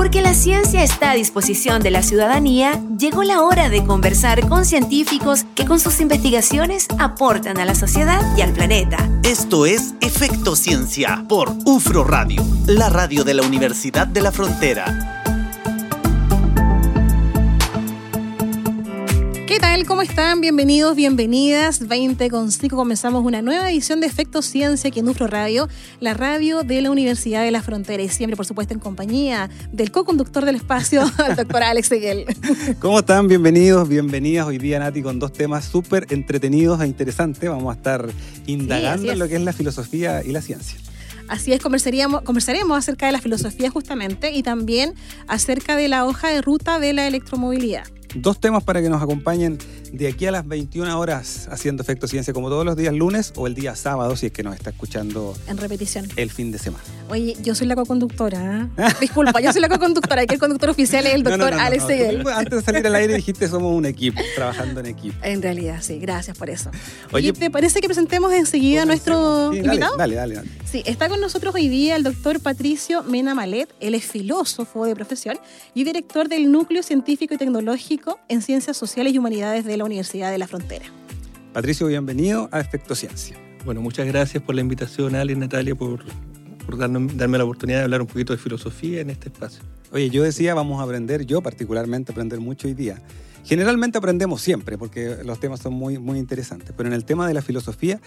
Porque 0.00 0.22
la 0.22 0.32
ciencia 0.32 0.82
está 0.82 1.10
a 1.10 1.14
disposición 1.14 1.82
de 1.82 1.90
la 1.90 2.02
ciudadanía, 2.02 2.82
llegó 2.96 3.22
la 3.22 3.42
hora 3.42 3.68
de 3.68 3.84
conversar 3.84 4.48
con 4.48 4.64
científicos 4.64 5.44
que 5.54 5.66
con 5.66 5.78
sus 5.78 6.00
investigaciones 6.00 6.86
aportan 6.98 7.58
a 7.58 7.66
la 7.66 7.74
sociedad 7.74 8.22
y 8.34 8.40
al 8.40 8.54
planeta. 8.54 8.96
Esto 9.24 9.66
es 9.66 9.92
Efecto 10.00 10.56
Ciencia 10.56 11.26
por 11.28 11.52
UFRO 11.66 12.04
Radio, 12.04 12.42
la 12.66 12.88
radio 12.88 13.24
de 13.24 13.34
la 13.34 13.42
Universidad 13.42 14.06
de 14.06 14.22
la 14.22 14.32
Frontera. 14.32 15.19
¿Qué 19.50 19.58
tal? 19.58 19.84
¿Cómo 19.84 20.00
están? 20.00 20.40
Bienvenidos, 20.40 20.94
bienvenidas. 20.94 21.88
20 21.88 22.30
con 22.30 22.52
5 22.52 22.76
comenzamos 22.76 23.24
una 23.24 23.42
nueva 23.42 23.68
edición 23.68 23.98
de 23.98 24.06
Efecto 24.06 24.42
Ciencia 24.42 24.86
aquí 24.86 25.00
en 25.00 25.08
Ufro 25.08 25.26
Radio, 25.26 25.68
la 25.98 26.14
radio 26.14 26.62
de 26.62 26.80
la 26.80 26.88
Universidad 26.92 27.42
de 27.42 27.50
la 27.50 27.60
Frontera 27.60 28.00
y 28.00 28.08
siempre, 28.08 28.36
por 28.36 28.46
supuesto, 28.46 28.74
en 28.74 28.78
compañía 28.78 29.50
del 29.72 29.90
co-conductor 29.90 30.44
del 30.44 30.54
espacio, 30.54 31.02
el 31.28 31.34
doctor 31.34 31.64
Alex 31.64 31.90
Eguel. 31.90 32.26
¿Cómo 32.78 33.00
están? 33.00 33.26
Bienvenidos, 33.26 33.88
bienvenidas. 33.88 34.46
Hoy 34.46 34.58
día, 34.58 34.78
Nati, 34.78 35.02
con 35.02 35.18
dos 35.18 35.32
temas 35.32 35.64
súper 35.64 36.06
entretenidos 36.10 36.80
e 36.80 36.86
interesantes. 36.86 37.50
Vamos 37.50 37.74
a 37.74 37.76
estar 37.76 38.08
indagando 38.46 39.10
en 39.10 39.18
lo 39.18 39.26
que 39.26 39.34
es 39.34 39.42
la 39.42 39.52
filosofía 39.52 40.22
y 40.24 40.30
la 40.30 40.42
ciencia. 40.42 40.78
Así 41.26 41.52
es, 41.52 41.60
conversaríamos, 41.60 42.22
conversaremos 42.22 42.78
acerca 42.78 43.06
de 43.06 43.12
la 43.12 43.20
filosofía 43.20 43.68
justamente 43.68 44.30
y 44.30 44.44
también 44.44 44.94
acerca 45.26 45.74
de 45.74 45.88
la 45.88 46.06
hoja 46.06 46.28
de 46.28 46.40
ruta 46.40 46.78
de 46.78 46.92
la 46.92 47.08
electromovilidad 47.08 47.82
dos 48.14 48.38
temas 48.40 48.64
para 48.64 48.82
que 48.82 48.88
nos 48.88 49.02
acompañen 49.02 49.58
de 49.92 50.08
aquí 50.08 50.26
a 50.26 50.30
las 50.30 50.46
21 50.46 50.98
horas 50.98 51.48
haciendo 51.50 51.82
Efecto 51.82 52.06
Ciencia 52.06 52.32
como 52.32 52.48
todos 52.48 52.64
los 52.64 52.76
días 52.76 52.94
lunes 52.94 53.32
o 53.36 53.46
el 53.46 53.54
día 53.54 53.74
sábado 53.76 54.16
si 54.16 54.26
es 54.26 54.32
que 54.32 54.42
nos 54.42 54.54
está 54.54 54.70
escuchando 54.70 55.34
en 55.48 55.56
repetición 55.58 56.06
el 56.16 56.30
fin 56.30 56.52
de 56.52 56.58
semana. 56.58 56.84
Oye, 57.08 57.36
yo 57.42 57.54
soy 57.54 57.66
la 57.66 57.74
co-conductora. 57.74 58.68
¿eh? 58.76 58.82
Disculpa, 59.00 59.40
yo 59.40 59.52
soy 59.52 59.60
la 59.60 59.68
co-conductora, 59.68 60.26
que 60.26 60.34
el 60.34 60.40
conductor 60.40 60.70
oficial 60.70 61.06
es 61.06 61.14
el 61.14 61.22
doctor 61.24 61.54
Alex 61.54 61.86
Seguel. 61.86 62.26
Antes 62.28 62.58
de 62.58 62.62
salir 62.62 62.86
al 62.86 62.94
aire 62.94 63.14
dijiste 63.14 63.48
somos 63.48 63.74
un 63.74 63.86
equipo, 63.86 64.20
trabajando 64.36 64.80
en 64.80 64.86
equipo. 64.86 65.16
En 65.22 65.42
realidad, 65.42 65.78
sí, 65.80 65.98
gracias 65.98 66.38
por 66.38 66.50
eso. 66.50 66.70
Oye, 67.12 67.32
¿te 67.32 67.50
parece 67.50 67.80
que 67.80 67.88
presentemos 67.88 68.32
enseguida 68.32 68.82
a 68.82 68.84
nuestro 68.86 69.52
invitado? 69.52 69.96
Dale, 69.96 70.14
dale, 70.14 70.34
dale, 70.34 70.48
Sí, 70.64 70.84
está 70.86 71.08
con 71.08 71.20
nosotros 71.20 71.52
hoy 71.54 71.68
día 71.68 71.96
el 71.96 72.04
doctor 72.04 72.40
Patricio 72.40 73.02
Mena 73.02 73.34
Malet. 73.34 73.68
Él 73.80 73.94
es 73.94 74.04
filósofo 74.04 74.84
de 74.84 74.94
profesión 74.94 75.38
y 75.74 75.82
director 75.82 76.28
del 76.28 76.52
Núcleo 76.52 76.84
Científico 76.84 77.34
y 77.34 77.38
Tecnológico 77.38 78.20
en 78.28 78.40
Ciencias 78.40 78.76
Sociales 78.76 79.12
y 79.12 79.18
Humanidades 79.18 79.64
de 79.64 79.79
la 79.80 79.86
Universidad 79.86 80.30
de 80.30 80.36
la 80.36 80.46
Frontera. 80.46 80.84
Patricio, 81.54 81.86
bienvenido 81.86 82.50
a 82.52 82.60
Efecto 82.60 82.94
Ciencia. 82.94 83.36
Bueno, 83.64 83.80
muchas 83.80 84.06
gracias 84.06 84.42
por 84.42 84.54
la 84.54 84.60
invitación, 84.60 85.14
Ale 85.14 85.32
y 85.32 85.36
Natalia, 85.36 85.74
por, 85.74 86.04
por 86.66 86.76
darme 86.76 87.38
la 87.38 87.44
oportunidad 87.44 87.78
de 87.78 87.84
hablar 87.84 88.02
un 88.02 88.06
poquito 88.06 88.34
de 88.34 88.38
filosofía 88.38 89.00
en 89.00 89.08
este 89.08 89.30
espacio. 89.30 89.62
Oye, 89.90 90.10
yo 90.10 90.22
decía, 90.22 90.52
vamos 90.52 90.80
a 90.80 90.84
aprender, 90.84 91.24
yo 91.24 91.40
particularmente 91.40 92.12
aprender 92.12 92.40
mucho 92.40 92.68
hoy 92.68 92.74
día. 92.74 93.00
Generalmente 93.46 93.96
aprendemos 93.96 94.42
siempre, 94.42 94.76
porque 94.76 95.16
los 95.24 95.40
temas 95.40 95.60
son 95.60 95.72
muy, 95.72 95.98
muy 95.98 96.18
interesantes, 96.18 96.74
pero 96.76 96.86
en 96.86 96.92
el 96.92 97.06
tema 97.06 97.26
de 97.26 97.32
la 97.32 97.40
filosofía, 97.40 98.02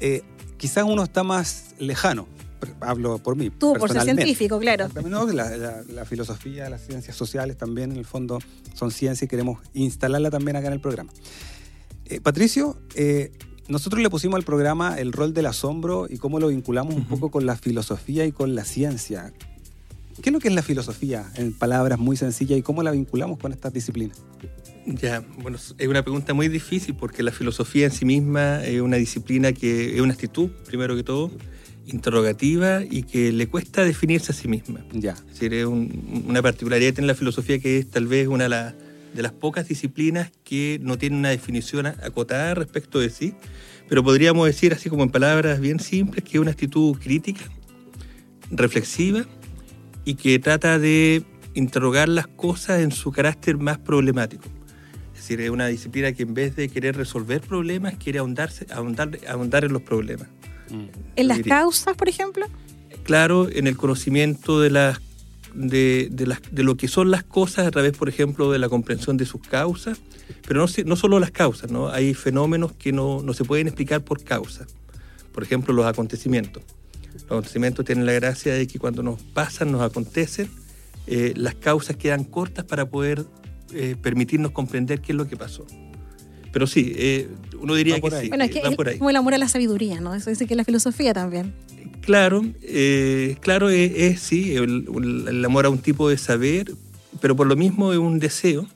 eh, 0.00 0.22
quizás 0.58 0.84
uno 0.84 1.02
está 1.02 1.24
más 1.24 1.74
lejano, 1.80 2.28
hablo 2.80 3.18
por 3.18 3.36
mí. 3.36 3.50
Tú, 3.50 3.74
por 3.74 3.90
ser 3.90 4.02
científico, 4.02 4.58
claro. 4.58 4.88
No, 5.06 5.26
la, 5.26 5.82
la, 5.88 6.04
filosofía, 6.04 6.68
las 6.70 6.82
ciencias 6.86 7.16
sociales 7.16 7.56
también, 7.56 7.92
en 7.92 7.98
el 7.98 8.04
fondo, 8.04 8.38
son 8.74 8.90
ciencia 8.90 9.24
y 9.24 9.28
queremos 9.28 9.60
instalarla 9.74 10.30
también 10.30 10.56
acá 10.56 10.68
en 10.68 10.74
el 10.74 10.80
programa. 10.80 11.10
Eh, 12.06 12.20
Patricio, 12.20 12.76
eh, 12.94 13.32
nosotros 13.68 14.02
le 14.02 14.10
pusimos 14.10 14.36
al 14.36 14.44
programa 14.44 14.98
el 14.98 15.12
rol 15.12 15.32
del 15.32 15.46
asombro 15.46 16.06
y 16.10 16.18
cómo 16.18 16.40
lo 16.40 16.48
vinculamos 16.48 16.94
un 16.94 17.04
poco 17.04 17.30
con 17.30 17.46
la 17.46 17.56
filosofía 17.56 18.26
y 18.26 18.32
con 18.32 18.54
la 18.54 18.64
ciencia. 18.64 19.32
¿Qué 20.20 20.30
es 20.30 20.32
lo 20.32 20.40
que 20.40 20.48
es 20.48 20.54
la 20.54 20.62
filosofía 20.62 21.30
en 21.36 21.52
palabras 21.52 21.98
muy 21.98 22.16
sencillas 22.16 22.58
y 22.58 22.62
cómo 22.62 22.82
la 22.82 22.90
vinculamos 22.90 23.38
con 23.38 23.52
estas 23.52 23.72
disciplinas? 23.72 24.18
Ya, 24.86 25.24
bueno, 25.40 25.56
es 25.56 25.88
una 25.88 26.02
pregunta 26.02 26.34
muy 26.34 26.48
difícil 26.48 26.94
porque 26.94 27.22
la 27.22 27.30
filosofía 27.30 27.86
en 27.86 27.92
sí 27.92 28.04
misma 28.04 28.64
es 28.64 28.80
una 28.80 28.96
disciplina 28.96 29.52
que 29.52 29.94
es 29.94 30.00
una 30.00 30.14
actitud, 30.14 30.50
primero 30.66 30.96
que 30.96 31.04
todo, 31.04 31.30
interrogativa 31.92 32.82
y 32.88 33.02
que 33.02 33.32
le 33.32 33.46
cuesta 33.48 33.84
definirse 33.84 34.32
a 34.32 34.34
sí 34.34 34.48
misma. 34.48 34.84
Ya. 34.92 35.12
Es 35.12 35.26
decir, 35.26 35.54
es 35.54 35.66
una 35.66 36.42
particularidad 36.42 36.98
en 36.98 37.06
la 37.06 37.14
filosofía 37.14 37.58
que 37.58 37.78
es 37.78 37.90
tal 37.90 38.06
vez 38.06 38.28
una 38.28 38.48
de, 38.48 39.22
las 39.22 39.32
pocas 39.32 39.68
disciplinas 39.68 40.30
que 40.44 40.78
no 40.82 40.98
tiene 40.98 41.16
una 41.16 41.30
definición 41.30 41.86
acotada 41.86 42.54
respecto 42.54 43.00
de 43.00 43.10
sí, 43.10 43.34
pero 43.88 44.04
podríamos 44.04 44.46
decir, 44.46 44.72
así 44.72 44.88
como 44.88 45.02
en 45.02 45.10
palabras 45.10 45.60
bien 45.60 45.80
simples, 45.80 46.24
que 46.24 46.36
es 46.36 46.40
una 46.40 46.52
actitud 46.52 46.96
crítica, 46.96 47.42
reflexiva 48.50 49.24
y 50.04 50.14
que 50.14 50.38
trata 50.38 50.78
de 50.78 51.24
interrogar 51.54 52.08
las 52.08 52.26
cosas 52.26 52.80
en 52.80 52.92
su 52.92 53.10
carácter 53.12 53.58
más 53.58 53.78
problemático. 53.78 54.44
Es 55.12 55.22
decir, 55.22 55.40
es 55.40 55.50
una 55.50 55.66
disciplina 55.66 56.12
que 56.12 56.22
en 56.22 56.34
vez 56.34 56.56
de 56.56 56.68
querer 56.68 56.96
resolver 56.96 57.40
problemas, 57.40 57.94
quiere 57.96 58.20
ahondarse, 58.20 58.66
ahondar, 58.70 59.18
ahondar 59.28 59.64
en 59.64 59.72
los 59.72 59.82
problemas. 59.82 60.28
¿En 61.16 61.28
las 61.28 61.40
causas, 61.40 61.96
por 61.96 62.08
ejemplo? 62.08 62.46
Claro, 63.04 63.48
en 63.50 63.66
el 63.66 63.76
conocimiento 63.76 64.60
de, 64.60 64.70
las, 64.70 65.00
de, 65.54 66.08
de, 66.10 66.62
lo 66.62 66.76
que 66.76 66.88
son 66.88 67.10
las 67.10 67.24
cosas 67.24 67.66
a 67.66 67.70
través, 67.70 67.96
por 67.96 68.08
ejemplo, 68.08 68.50
de 68.50 68.58
la 68.58 68.68
comprensión 68.68 69.16
de 69.16 69.26
sus 69.26 69.40
causas, 69.40 69.98
pero 70.46 70.64
no, 70.64 70.72
no 70.84 70.96
solo 70.96 71.18
las 71.18 71.30
causas, 71.30 71.70
¿no? 71.70 71.88
hay 71.88 72.14
fenómenos 72.14 72.72
que 72.72 72.92
no, 72.92 73.22
no 73.22 73.34
se 73.34 73.44
pueden 73.44 73.66
explicar 73.66 74.02
por 74.02 74.22
causas. 74.22 74.68
Por 75.32 75.42
ejemplo, 75.42 75.72
los 75.74 75.86
acontecimientos. 75.86 76.62
Los 77.14 77.24
acontecimientos 77.24 77.84
tienen 77.84 78.06
la 78.06 78.12
gracia 78.12 78.54
de 78.54 78.66
que 78.66 78.78
cuando 78.78 79.02
nos 79.02 79.22
pasan, 79.22 79.72
nos 79.72 79.82
acontecen, 79.82 80.50
eh, 81.06 81.32
las 81.36 81.54
causas 81.54 81.96
quedan 81.96 82.24
cortas 82.24 82.64
para 82.64 82.88
poder 82.88 83.24
eh, 83.72 83.96
permitirnos 84.00 84.52
comprender 84.52 85.00
qué 85.00 85.12
es 85.12 85.16
lo 85.16 85.26
que 85.26 85.36
pasó. 85.36 85.66
Pero 86.52 86.66
sí, 86.66 86.92
eh, 86.96 87.28
uno 87.60 87.74
diría 87.74 88.00
que 88.00 88.10
sí. 88.10 88.28
Bueno, 88.28 88.44
es 88.44 88.50
que 88.50 88.60
es 88.60 88.98
como 88.98 89.10
el 89.10 89.16
amor 89.16 89.34
a 89.34 89.38
la 89.38 89.48
sabiduría, 89.48 90.00
¿no? 90.00 90.14
Eso 90.14 90.30
dice 90.30 90.46
que 90.46 90.54
es 90.54 90.56
la 90.56 90.64
filosofía 90.64 91.12
también. 91.12 91.54
Claro, 92.00 92.44
eh, 92.62 93.36
claro, 93.40 93.68
es, 93.68 94.20
sí, 94.20 94.54
el, 94.56 95.44
amor 95.44 95.66
a 95.66 95.70
un 95.70 95.78
tipo 95.78 96.08
de 96.08 96.18
saber, 96.18 96.72
pero 97.20 97.36
por 97.36 97.46
lo 97.46 97.56
mismo 97.56 97.92
es 97.92 97.98
un 97.98 98.18
deseo 98.18 98.66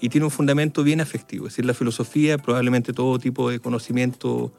y 0.00 0.08
tiene 0.08 0.24
un 0.24 0.30
fundamento 0.30 0.82
bien 0.82 1.00
afectivo. 1.00 1.46
Es 1.46 1.54
decir, 1.54 1.66
la 1.66 1.74
filosofía, 1.74 2.38
probablemente 2.38 2.92
todo 2.92 3.18
tipo 3.18 3.50
de 3.50 3.58
conocimiento 3.58 4.52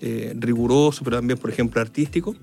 eh, 0.00 0.34
riguroso, 0.36 1.02
pero 1.04 1.16
también, 1.16 1.38
por 1.38 1.50
ejemplo, 1.50 1.80
artístico, 1.80 2.36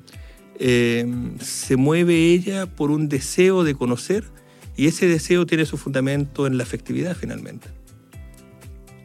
se 0.60 1.76
mueve 1.78 2.34
ella 2.34 2.66
por 2.66 2.92
un 2.92 3.08
deseo 3.08 3.64
de 3.64 3.76
conocer 3.76 4.26
y 4.76 4.88
ese 4.88 5.08
deseo 5.08 5.46
tiene 5.46 5.66
su 5.66 5.78
fundamento 5.78 6.48
en 6.48 6.58
la 6.58 6.64
afectividad 6.64 7.16
finalmente 7.16 7.79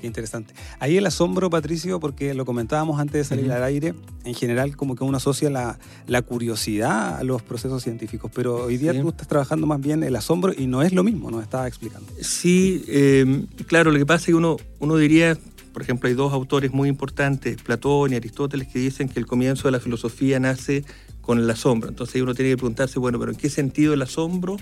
interesante. 0.07 0.55
Ahí 0.79 0.97
el 0.97 1.07
asombro, 1.07 1.51
Patricio, 1.51 2.01
porque 2.01 2.35
lo 2.35 2.45
comentábamos 2.45 3.01
antes 3.01 3.15
de 3.15 3.25
salir 3.25 3.53
al 3.53 3.63
aire, 3.63 3.95
en 4.25 4.35
general 4.35 4.77
como 4.77 4.97
que 4.97 5.05
uno 5.05 5.17
asocia 5.17 5.51
la, 5.51 5.79
la, 6.07 6.23
curiosidad 6.23 7.17
a 7.17 7.25
los 7.25 7.43
procesos 7.43 7.83
científicos, 7.83 8.31
pero 8.35 8.65
hoy 8.65 8.77
día 8.77 8.99
tú 8.99 9.09
estás 9.09 9.29
trabajando 9.29 9.67
más 9.67 9.81
bien 9.81 10.03
el 10.03 10.17
asombro 10.17 10.53
y 10.57 10.67
no 10.67 10.83
es 10.83 10.93
lo 10.93 11.05
mismo, 11.05 11.31
nos 11.31 11.43
estaba 11.43 11.69
explicando. 11.69 12.13
Sí, 12.21 12.85
em, 12.89 13.47
claro, 13.67 13.91
lo 13.91 13.99
que 13.99 14.07
pasa 14.07 14.23
es 14.23 14.27
que 14.27 14.35
uno, 14.35 14.57
uno 14.79 14.97
diría, 14.97 15.39
por 15.73 15.83
ejemplo, 15.83 16.09
hay 16.09 16.15
dos 16.15 16.33
autores 16.33 16.73
muy 16.73 16.89
importantes, 16.89 17.61
Platón 17.63 18.13
y 18.13 18.17
Aristóteles, 18.17 18.69
que 18.69 18.79
dicen 18.79 19.09
que 19.09 19.19
el 19.19 19.27
comienzo 19.27 19.69
de 19.69 19.73
la 19.73 19.81
filosofía 19.81 20.39
nace 20.41 20.85
con 21.21 21.39
el 21.39 21.51
asombro. 21.51 21.89
Entonces 21.89 22.23
uno 22.23 22.35
tiene 22.35 22.53
que 22.53 22.57
preguntarse, 22.57 22.99
bueno, 22.99 23.19
pero 23.19 23.33
¿en 23.33 23.39
qué 23.39 23.51
sentido 23.51 23.95
el 23.95 24.03
asombro 24.03 24.57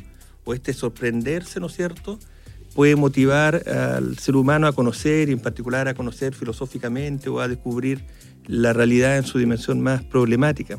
o 0.45 0.55
este 0.55 0.73
sorprenderse, 0.73 1.61
¿no 1.61 1.67
es 1.67 1.75
cierto? 1.75 2.19
Puede 2.75 2.97
motivar 2.97 3.69
al 3.69 4.19
ser 4.19 4.37
humano 4.37 4.67
a 4.67 4.73
conocer 4.73 5.29
y 5.29 5.33
en 5.33 5.41
particular 5.41 5.89
a 5.89 5.95
conocer 5.95 6.35
filosóficamente 6.35 7.29
o 7.29 7.41
a 7.41 7.49
descubrir 7.49 8.05
la 8.47 8.73
realidad 8.73 9.19
en 9.19 9.25
su 9.25 9.39
dimensión 9.39 9.81
más 9.81 10.03
problemática. 10.03 10.79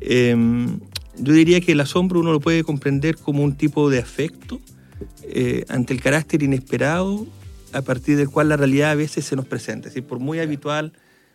Em, 0.00 0.80
yo 1.18 1.32
diría 1.32 1.60
que 1.60 1.72
el 1.72 1.80
asombro 1.80 2.20
uno 2.20 2.32
lo 2.32 2.40
puede 2.40 2.62
comprender 2.62 3.16
como 3.16 3.42
un 3.42 3.56
tipo 3.56 3.90
de 3.90 3.98
afecto 3.98 4.60
eh, 5.22 5.64
ante 5.68 5.92
el 5.92 6.00
carácter 6.00 6.42
inesperado 6.42 7.26
a 7.72 7.82
partir 7.82 8.16
del 8.16 8.30
cual 8.30 8.48
la 8.48 8.56
realidad 8.56 8.92
a 8.92 8.94
veces 8.94 9.24
se 9.24 9.36
nos 9.36 9.46
presenta. 9.46 9.88
Es 9.88 9.94
decir, 9.94 10.08
por 10.08 10.18
muy 10.18 10.38
habitual, 10.38 10.92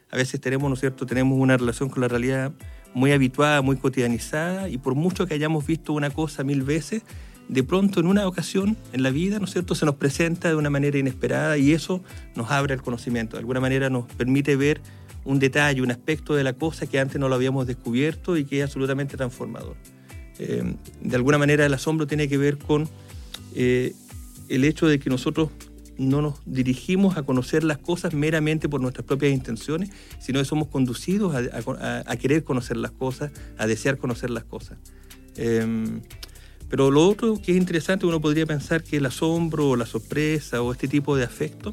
a 0.10 0.16
veces 0.16 0.40
tenemos, 0.40 0.69
¿no 0.69 0.75
cierto?, 0.75 1.06
tenemos 1.06 1.38
una 1.40 1.58
relación 1.58 1.90
con 1.90 2.02
la 2.02 2.08
realidad 2.08 2.54
muy 2.94 3.12
habituada, 3.12 3.62
muy 3.62 3.78
cotidianizada, 3.78 4.69
y 4.69 4.78
por 4.78 4.96
mucho 4.96 5.25
que 5.25 5.34
hayamos 5.34 5.66
visto 5.66 5.94
una 5.94 6.10
cosa 6.10 6.44
mil 6.44 6.63
veces, 6.63 7.04
de 7.48 7.63
pronto 7.63 8.00
en 8.00 8.07
una 8.07 8.28
ocasión 8.28 8.78
en 8.94 9.04
la 9.04 9.10
vida, 9.10 9.40
¿no 9.40 9.45
es 9.45 9.51
cierto?, 9.51 9.75
se 9.75 9.86
nos 9.86 9.95
presenta 9.95 10.50
de 10.50 10.56
una 10.56 10.69
manera 10.69 10.98
inesperada 10.98 11.57
y 11.57 11.72
eso 11.72 12.04
nos 12.36 12.51
abre 12.51 12.74
el 12.74 12.81
conocimiento, 12.81 13.36
de 13.36 13.42
alguna 13.42 13.60
manera 13.60 13.90
nos 13.90 14.06
permite 14.13 14.56
ver 14.56 14.81
un 15.25 15.40
detalle, 15.40 15.81
un 15.81 15.92
aspecto 15.92 16.36
de 16.36 16.44
la 16.44 16.54
cosa 16.54 16.88
que 16.88 17.00
antes 17.00 17.19
no 17.19 17.30
lo 17.30 17.36
habíamos 17.36 17.68
descubierto 17.68 18.38
y 18.38 18.45
que 18.45 18.60
es 18.60 18.66
absolutamente 18.66 19.18
transformador. 19.18 19.75
Eh, 20.40 20.75
de 21.01 21.16
alguna 21.16 21.38
manera 21.38 21.66
el 21.66 21.74
asombro 21.74 22.07
tiene 22.07 22.28
que 22.28 22.38
ver 22.38 22.57
con 22.57 22.90
eh, 23.56 23.94
el 24.50 24.63
hecho 24.63 24.88
de 24.88 25.00
que 25.00 25.10
nosotros 25.10 25.50
no 25.98 26.22
nos 26.22 26.42
dirigimos 26.46 27.18
a 27.18 27.24
conocer 27.24 27.63
las 27.63 27.78
cosas 27.78 28.13
meramente 28.16 28.68
por 28.68 28.81
nuestras 28.81 29.06
propias 29.06 29.31
intenciones, 29.31 29.92
sino 30.19 30.39
que 30.39 30.46
somos 30.46 30.68
conducidos 30.68 31.36
a, 31.36 32.18
querer 32.18 32.44
conocer 32.44 32.78
las 32.78 32.92
cosas, 32.92 33.31
a 33.57 33.68
desear 33.68 33.98
conocer 33.98 34.31
las 34.31 34.44
cosas. 34.44 34.80
Eh, 35.36 36.01
Pero 36.74 36.90
lo 36.90 37.08
otro 37.08 37.40
que 37.40 37.52
es 37.52 37.58
interesante, 37.60 38.08
uno 38.08 38.20
podría 38.20 38.48
pensar 38.48 38.84
que 38.84 38.98
el 38.98 39.06
asombro 39.06 39.70
o 39.70 39.75
la 39.75 39.86
sorpresa 39.86 40.64
o 40.64 40.72
este 40.72 40.88
tipo 40.88 41.16
de 41.16 41.24
afecto 41.24 41.72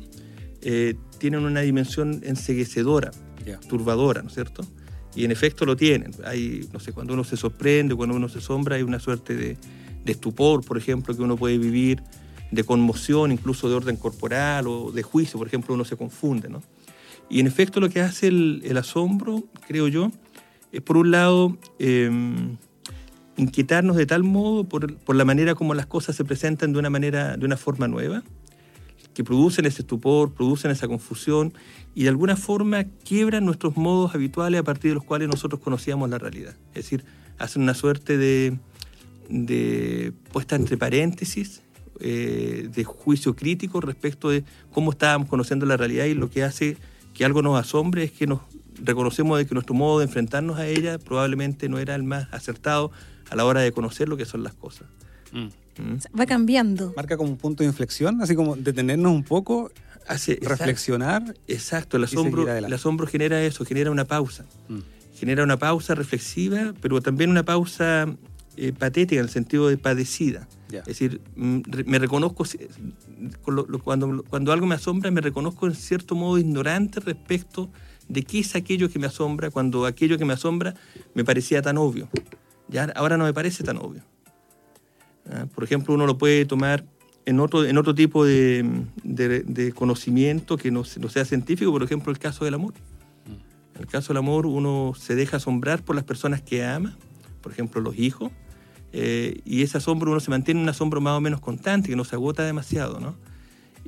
eh, 0.60 0.94
tienen 1.16 1.46
una 1.46 1.62
dimensión 1.62 2.20
enseguecedora, 2.22 3.10
turbadora, 3.66 4.20
¿no 4.20 4.28
es 4.28 4.34
cierto? 4.34 4.62
Y 5.14 5.24
en 5.24 5.30
efecto 5.30 5.64
lo 5.64 5.74
tienen. 5.74 6.12
Hay, 6.26 6.68
no 6.70 6.80
sé, 6.80 6.92
cuando 6.92 7.14
uno 7.14 7.24
se 7.24 7.38
sorprende, 7.38 7.94
cuando 7.94 8.14
uno 8.14 8.28
se 8.28 8.40
asombra, 8.40 8.76
hay 8.76 8.82
una 8.82 9.00
suerte 9.00 9.34
de, 9.34 9.56
estupor, 10.04 10.62
por 10.66 10.76
ejemplo, 10.76 11.16
que 11.16 11.22
uno 11.22 11.38
puede 11.38 11.56
vivir, 11.56 12.02
de 12.50 12.62
conmoción, 12.64 13.32
incluso 13.32 13.70
de 13.70 13.76
orden 13.76 13.96
corporal 13.96 14.66
o 14.66 14.92
de 14.92 15.02
juicio, 15.02 15.38
por 15.38 15.46
ejemplo, 15.46 15.74
uno 15.74 15.86
se 15.86 15.96
confunde, 15.96 16.50
¿no? 16.50 16.62
Y 17.30 17.40
en 17.40 17.46
efecto 17.46 17.80
lo 17.80 17.88
que 17.88 18.02
hace 18.02 18.28
el, 18.28 18.76
asombro, 18.76 19.44
creo 19.66 19.88
yo, 19.88 20.12
es 20.72 20.82
por 20.82 20.98
un 20.98 21.10
lado 21.10 21.56
em, 21.78 22.58
inquietarnos 23.40 23.96
de 23.96 24.06
tal 24.06 24.22
modo 24.22 24.64
por, 24.64 24.94
por, 24.96 25.16
la 25.16 25.24
manera 25.24 25.54
como 25.54 25.74
las 25.74 25.86
cosas 25.86 26.14
se 26.16 26.24
presentan 26.24 26.72
de 26.72 26.78
una 26.78 26.90
manera, 26.90 27.36
de 27.36 27.44
una 27.44 27.56
forma 27.56 27.88
nueva, 27.88 28.22
que 29.14 29.24
producen 29.24 29.66
ese 29.66 29.82
estupor, 29.82 30.32
producen 30.32 30.70
esa 30.70 30.86
confusión 30.86 31.52
y 31.94 32.04
de 32.04 32.10
alguna 32.10 32.36
forma 32.36 32.84
quiebran 33.04 33.44
nuestros 33.44 33.76
modos 33.76 34.14
habituales 34.14 34.60
a 34.60 34.62
partir 34.62 34.92
de 34.92 34.94
los 34.96 35.04
cuales 35.04 35.28
nosotros 35.28 35.60
conocíamos 35.60 36.08
la 36.10 36.18
realidad. 36.18 36.54
Es 36.68 36.84
decir, 36.84 37.04
hacen 37.38 37.62
una 37.62 37.74
suerte 37.74 38.18
de, 38.18 38.58
de 39.28 40.12
puesta 40.32 40.56
entre 40.56 40.76
paréntesis, 40.76 41.62
eh, 41.98 42.68
de 42.72 42.84
juicio 42.84 43.34
crítico 43.34 43.80
respecto 43.80 44.30
de 44.30 44.44
cómo 44.70 44.92
estábamos 44.92 45.28
conociendo 45.28 45.66
la 45.66 45.76
realidad 45.76 46.06
y 46.06 46.14
lo 46.14 46.30
que 46.30 46.42
hace 46.44 46.76
que 47.14 47.24
algo 47.24 47.42
nos 47.42 47.58
asombre 47.58 48.04
es 48.04 48.12
que 48.12 48.26
nos 48.26 48.40
reconocemos 48.82 49.36
de 49.36 49.46
que 49.46 49.54
nuestro 49.54 49.74
modo 49.74 49.98
de 49.98 50.06
enfrentarnos 50.06 50.58
a 50.58 50.66
ella 50.66 50.98
probablemente 50.98 51.68
no 51.68 51.78
era 51.78 51.94
el 51.94 52.02
más 52.02 52.32
acertado 52.32 52.92
a 53.30 53.36
la 53.36 53.44
hora 53.44 53.60
de 53.60 53.72
conocer 53.72 54.08
lo 54.08 54.16
que 54.16 54.24
son 54.24 54.42
las 54.42 54.54
cosas. 54.54 54.88
Mm. 55.32 55.46
¿Mm? 55.82 56.18
Va 56.18 56.26
cambiando. 56.26 56.92
Marca 56.96 57.16
como 57.16 57.30
un 57.30 57.38
punto 57.38 57.62
de 57.62 57.68
inflexión, 57.68 58.20
así 58.20 58.34
como 58.34 58.56
detenernos 58.56 59.12
un 59.12 59.24
poco, 59.24 59.70
Hace, 60.06 60.38
reflexionar. 60.42 61.36
Exacto, 61.46 61.96
el 61.96 62.04
asombro, 62.04 62.52
el 62.52 62.72
asombro 62.72 63.06
genera 63.06 63.42
eso, 63.42 63.64
genera 63.64 63.90
una 63.90 64.06
pausa. 64.06 64.44
Mm. 64.68 64.78
Genera 65.14 65.44
una 65.44 65.58
pausa 65.58 65.94
reflexiva, 65.94 66.74
pero 66.80 67.00
también 67.00 67.30
una 67.30 67.44
pausa 67.44 68.06
eh, 68.56 68.72
patética 68.72 69.20
en 69.20 69.26
el 69.26 69.30
sentido 69.30 69.68
de 69.68 69.78
padecida. 69.78 70.48
Es 70.72 70.84
decir, 70.84 71.20
me 71.34 71.98
reconozco, 71.98 72.44
cuando, 73.42 74.22
cuando 74.24 74.52
algo 74.52 74.66
me 74.66 74.76
asombra, 74.76 75.10
me 75.10 75.20
reconozco 75.20 75.66
en 75.66 75.74
cierto 75.74 76.14
modo 76.14 76.38
ignorante 76.38 77.00
respecto 77.00 77.70
de 78.08 78.22
qué 78.22 78.40
es 78.40 78.54
aquello 78.54 78.88
que 78.88 78.98
me 78.98 79.06
asombra, 79.06 79.50
cuando 79.50 79.86
aquello 79.86 80.18
que 80.18 80.24
me 80.24 80.32
asombra 80.32 80.74
me 81.14 81.24
parecía 81.24 81.62
tan 81.62 81.78
obvio. 81.78 82.08
Ya 82.70 82.84
ahora 82.94 83.16
no 83.16 83.24
me 83.24 83.34
parece 83.34 83.64
tan 83.64 83.76
obvio. 83.76 84.02
Ah, 85.30 85.46
por 85.54 85.64
ejemplo, 85.64 85.94
uno 85.94 86.06
lo 86.06 86.16
puede 86.16 86.44
tomar 86.44 86.84
en 87.26 87.40
otro, 87.40 87.64
en 87.64 87.76
otro 87.76 87.94
tipo 87.94 88.24
de, 88.24 88.64
conocimiento 89.74 90.56
que 90.56 90.70
no, 90.70 90.84
no, 90.98 91.08
sea 91.08 91.24
científico, 91.24 91.70
por 91.70 91.82
ejemplo, 91.82 92.10
el 92.10 92.18
caso 92.18 92.44
del 92.44 92.54
amor. 92.54 92.74
Mm. 93.26 93.76
En 93.76 93.80
el 93.80 93.86
caso 93.86 94.08
del 94.08 94.18
amor, 94.18 94.46
uno 94.46 94.92
se 94.96 95.14
deja 95.14 95.36
asombrar 95.36 95.82
por 95.82 95.96
las 95.96 96.04
personas 96.04 96.40
que 96.40 96.64
ama, 96.64 96.96
por 97.42 97.52
ejemplo, 97.52 97.80
los 97.80 97.98
hijos, 97.98 98.30
eh, 98.92 99.40
y 99.44 99.62
ese 99.62 99.78
asombro 99.78 100.10
uno 100.10 100.20
se 100.20 100.30
mantiene 100.30 100.60
en 100.60 100.64
un 100.64 100.70
asombro 100.70 101.00
más 101.00 101.16
o 101.16 101.20
menos 101.20 101.40
constante, 101.40 101.88
que 101.88 101.96
no 101.96 102.04
se 102.04 102.16
agota 102.16 102.44
demasiado, 102.44 102.98
¿no? 103.00 103.14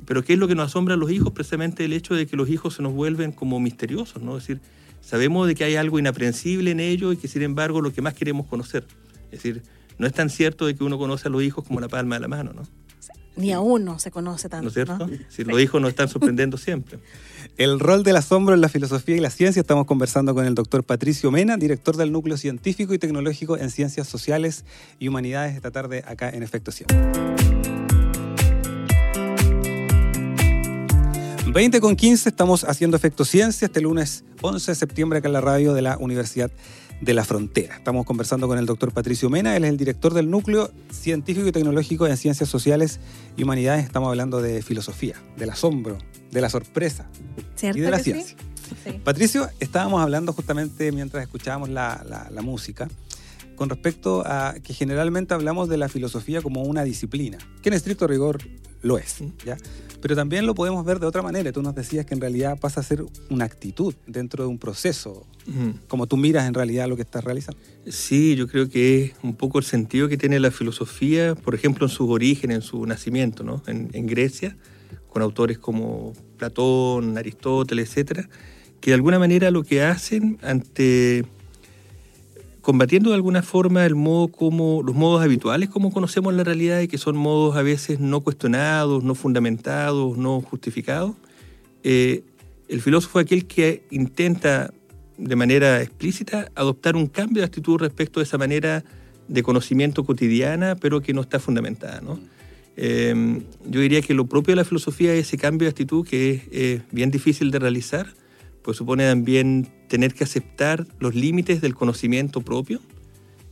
Pero 0.05 0.23
¿qué 0.23 0.33
es 0.33 0.39
lo 0.39 0.47
que 0.47 0.55
nos 0.55 0.67
asombra 0.67 0.95
a 0.95 0.97
los 0.97 1.11
hijos? 1.11 1.31
Precisamente 1.33 1.85
el 1.85 1.93
hecho 1.93 2.13
de 2.15 2.25
que 2.25 2.35
los 2.35 2.49
hijos 2.49 2.75
se 2.75 2.81
nos 2.81 2.93
vuelven 2.93 3.31
como 3.31 3.59
misteriosos, 3.59 4.21
¿no? 4.21 4.37
Es 4.37 4.43
decir, 4.43 4.61
sabemos 5.03 5.47
de 5.47 5.55
que 5.55 5.63
hay 5.63 5.75
algo 5.75 5.99
inaprensible 5.99 6.71
en 6.71 6.79
ellos 6.79 7.13
y 7.13 7.17
que 7.17 7.27
sin 7.27 7.43
embargo 7.43 7.81
lo 7.81 7.93
que 7.93 8.01
más 8.01 8.13
queremos 8.13 8.47
conocer. 8.47 8.87
Es 9.25 9.43
decir, 9.43 9.61
no 9.97 10.07
es 10.07 10.13
tan 10.13 10.29
cierto 10.29 10.65
de 10.65 10.75
que 10.75 10.83
uno 10.83 10.97
conoce 10.97 11.27
a 11.27 11.31
los 11.31 11.43
hijos 11.43 11.65
como 11.65 11.79
la 11.79 11.87
palma 11.87 12.15
de 12.15 12.21
la 12.21 12.27
mano, 12.27 12.53
¿no? 12.53 12.63
Ni 13.35 13.51
a 13.51 13.59
uno 13.59 13.97
se 13.97 14.11
conoce 14.11 14.47
tanto. 14.47 14.63
¿No 14.63 14.67
es 14.67 14.73
cierto? 14.75 15.09
Si 15.29 15.43
los 15.43 15.59
hijos 15.59 15.81
nos 15.81 15.89
están 15.89 16.07
sorprendiendo 16.07 16.57
siempre. 16.57 16.99
El 17.57 17.79
rol 17.79 18.03
del 18.03 18.15
asombro 18.15 18.53
en 18.53 18.61
la 18.61 18.69
filosofía 18.69 19.15
y 19.15 19.19
la 19.19 19.31
ciencia. 19.31 19.59
Estamos 19.59 19.85
conversando 19.85 20.33
con 20.33 20.45
el 20.45 20.55
doctor 20.55 20.83
Patricio 20.83 21.29
Mena, 21.31 21.57
director 21.57 21.97
del 21.97 22.11
Núcleo 22.11 22.37
Científico 22.37 22.93
y 22.93 22.99
Tecnológico 22.99 23.57
en 23.57 23.69
Ciencias 23.69 24.07
Sociales 24.07 24.65
y 24.99 25.07
Humanidades, 25.07 25.55
esta 25.55 25.71
tarde 25.71 26.03
acá 26.07 26.29
en 26.29 26.41
Efecto 26.41 26.71
100. 26.71 27.62
20 31.53 31.81
con 31.81 31.95
15 31.95 32.29
estamos 32.29 32.63
haciendo 32.63 32.97
Efecto 32.97 33.23
Ciencia 33.25 33.67
este 33.67 33.79
lunes 33.79 34.23
11 34.41 34.71
de 34.71 34.75
septiembre 34.75 35.19
acá 35.19 35.27
en 35.27 35.33
la 35.33 35.41
radio 35.41 35.75
de 35.75 35.83
la 35.83 35.99
Universidad 35.99 36.49
de 36.99 37.13
la 37.13 37.23
Frontera. 37.23 37.75
Estamos 37.75 38.07
conversando 38.07 38.47
con 38.47 38.57
el 38.57 38.65
doctor 38.65 38.91
Patricio 38.91 39.29
Mena, 39.29 39.55
él 39.55 39.63
es 39.63 39.69
el 39.69 39.77
director 39.77 40.15
del 40.15 40.31
Núcleo 40.31 40.71
Científico 40.89 41.45
y 41.47 41.51
Tecnológico 41.51 42.07
en 42.07 42.17
Ciencias 42.17 42.49
Sociales 42.49 42.99
y 43.37 43.43
Humanidades. 43.43 43.85
Estamos 43.85 44.09
hablando 44.09 44.41
de 44.41 44.63
filosofía, 44.63 45.21
del 45.37 45.51
asombro, 45.51 45.99
de 46.31 46.41
la 46.41 46.49
sorpresa 46.49 47.07
y 47.61 47.79
de 47.81 47.91
la 47.91 47.99
ciencia. 47.99 48.35
Patricio, 49.03 49.47
estábamos 49.59 50.01
hablando 50.01 50.33
justamente 50.33 50.91
mientras 50.91 51.21
escuchábamos 51.21 51.69
la, 51.69 52.03
la 52.31 52.41
música 52.41 52.87
con 53.55 53.69
respecto 53.69 54.23
a 54.25 54.55
que 54.63 54.73
generalmente 54.73 55.35
hablamos 55.35 55.69
de 55.69 55.77
la 55.77 55.87
filosofía 55.87 56.41
como 56.41 56.63
una 56.63 56.83
disciplina, 56.83 57.37
que 57.61 57.69
en 57.69 57.75
estricto 57.75 58.07
rigor 58.07 58.39
lo 58.81 58.97
es, 58.97 59.17
¿ya? 59.45 59.55
Pero 60.03 60.17
también 60.17 60.45
lo 60.45 60.53
podemos 60.53 60.83
ver 60.83 60.99
de 60.99 61.05
otra 61.05 61.21
manera. 61.21 61.53
Tú 61.53 61.61
nos 61.61 61.73
decías 61.73 62.05
que 62.05 62.13
en 62.13 62.19
realidad 62.19 62.59
pasa 62.59 62.81
a 62.81 62.83
ser 62.83 63.05
una 63.29 63.45
actitud 63.45 63.95
dentro 64.05 64.43
de 64.43 64.49
un 64.49 64.59
proceso, 64.59 65.25
como 65.87 66.07
tú 66.07 66.17
miras 66.17 66.45
en 66.45 66.53
realidad 66.53 66.89
lo 66.89 66.97
que 66.97 67.03
estás 67.03 67.23
realizando. 67.23 67.57
Sí, 67.87 68.35
yo 68.35 68.49
creo 68.49 68.67
que 68.67 69.05
es 69.05 69.13
un 69.23 69.33
poco 69.33 69.59
el 69.59 69.63
sentido 69.63 70.09
que 70.09 70.17
tiene 70.17 70.41
la 70.41 70.51
filosofía, 70.51 71.35
por 71.35 71.55
ejemplo, 71.55 71.85
en 71.85 71.89
su 71.89 72.09
origen, 72.09 72.51
en 72.51 72.61
su 72.61 72.85
nacimiento, 72.85 73.45
¿no? 73.45 73.63
En, 73.65 73.91
en 73.93 74.05
Grecia, 74.05 74.57
con 75.07 75.21
autores 75.21 75.57
como 75.57 76.11
Platón, 76.35 77.17
Aristóteles, 77.17 77.87
etcétera, 77.87 78.27
que 78.81 78.91
de 78.91 78.95
alguna 78.95 79.19
manera 79.19 79.51
lo 79.51 79.63
que 79.63 79.83
hacen 79.83 80.37
ante 80.41 81.23
combatiendo 82.63 83.09
de 83.09 83.17
alguna 83.17 83.43
forma 83.43 83.85
el 83.85 83.93
modo 83.93 84.29
como, 84.29 84.81
los 84.83 84.95
modos 84.95 85.21
habituales 85.21 85.67
como 85.67 85.91
conocemos 85.91 86.33
la 86.33 86.45
realidad 86.45 86.79
y 86.79 86.87
que 86.87 86.97
son 86.97 87.17
modos 87.17 87.57
a 87.57 87.61
veces 87.61 87.99
no 87.99 88.21
cuestionados, 88.21 89.03
no 89.03 89.15
fundamentados, 89.15 90.17
no 90.17 90.39
justificados. 90.39 91.11
Eh, 91.83 92.23
el 92.69 92.81
filósofo 92.81 93.19
es 93.19 93.25
aquel 93.25 93.47
que 93.47 93.83
intenta 93.91 94.73
de 95.17 95.35
manera 95.35 95.81
explícita 95.81 96.51
adoptar 96.55 96.95
un 96.95 97.07
cambio 97.07 97.41
de 97.41 97.47
actitud 97.47 97.79
respecto 97.79 98.21
a 98.21 98.23
esa 98.23 98.37
manera 98.37 98.85
de 99.27 99.43
conocimiento 99.43 100.05
cotidiana, 100.05 100.77
pero 100.77 101.01
que 101.01 101.13
no 101.13 101.19
está 101.19 101.41
fundamentada. 101.41 102.01
Eh, 102.77 103.41
yo 103.67 103.81
diría 103.81 104.01
que 104.01 104.13
lo 104.13 104.25
propio 104.25 104.53
de 104.53 104.61
la 104.61 104.65
filosofía 104.65 105.13
es 105.13 105.27
ese 105.27 105.37
cambio 105.37 105.65
de 105.65 105.71
actitud 105.71 106.07
que 106.07 106.47
es 106.49 106.81
bien 106.93 107.11
difícil 107.11 107.51
de 107.51 107.59
realizar, 107.59 108.07
pues 108.61 108.77
supone 108.77 109.05
también 109.05 109.67
tener 109.93 110.15
que 110.15 110.23
aceptar 110.23 110.87
los 110.97 111.13
límites 111.13 111.61
del 111.61 111.75
conocimiento 111.75 112.41
propio 112.41 112.79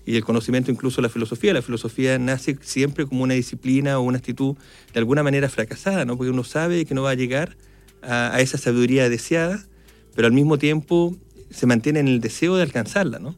y 0.08 0.16
el 0.16 0.24
conocimiento 0.24 0.72
incluso 0.72 0.96
de 0.96 1.04
la 1.04 1.10
filosofía. 1.10 1.54
La 1.54 1.62
filosofía 1.62 2.18
nace 2.18 2.58
siempre 2.62 3.06
como 3.06 3.22
una 3.22 3.36
disciplina 3.36 4.00
o 4.00 4.02
una 4.02 4.18
actitud 4.18 4.56
de 4.92 5.00
alguna 5.00 5.22
manera 5.22 5.50
fracasada, 5.50 6.04
¿no? 6.04 6.18
porque 6.18 6.32
uno 6.32 6.44
sabe 6.44 6.84
que 6.86 6.96
no 6.96 7.04
va 7.04 7.12
a 7.12 7.14
llegar 7.14 7.58
a, 8.02 8.42
esa 8.42 8.58
sabiduría 8.58 9.08
deseada, 9.08 9.68
pero 10.16 10.26
al 10.26 10.34
mismo 10.34 10.58
tiempo 10.58 11.16
se 11.52 11.68
mantiene 11.68 12.00
en 12.00 12.08
el 12.08 12.22
deseo 12.22 12.56
de 12.56 12.64
alcanzarla. 12.64 13.20
¿no? 13.20 13.36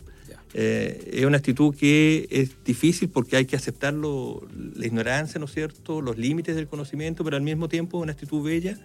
Eh, 0.54 1.12
es 1.12 1.26
una 1.26 1.40
actitud 1.40 1.76
que 1.76 2.26
es 2.32 2.52
difícil 2.64 3.10
porque 3.10 3.36
hay 3.36 3.44
que 3.44 3.58
aceptar 3.58 3.94
la 3.94 4.86
ignorancia, 4.86 5.40
¿no 5.40 5.46
es 5.48 5.52
cierto?, 5.52 6.02
los 6.02 6.18
límites 6.18 6.56
del 6.56 6.70
conocimiento, 6.70 7.26
pero 7.26 7.36
al 7.36 7.44
mismo 7.44 7.68
tiempo 7.68 7.98
es 7.98 8.04
una 8.04 8.14
actitud 8.14 8.42
bella 8.46 8.78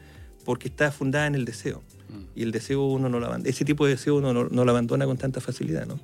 porque 0.45 0.67
está 0.67 0.91
fundada 0.91 1.29
en 1.29 1.37
el 1.37 1.45
deseo. 1.45 1.85
Y 2.39 2.45
el 2.45 2.53
deseo 2.53 2.87
uno 2.87 3.09
no 3.09 3.19
lo 3.19 3.27
abandona, 3.27 3.51
ese 3.51 3.65
tipo 3.65 3.85
de 3.85 3.97
deseo 3.97 4.19
uno 4.19 4.33
no, 4.33 4.65
lo 4.65 4.71
abandona 4.71 5.07
con 5.07 5.19
tanta 5.19 5.41
facilidad, 5.41 5.89
¿no? 5.89 5.99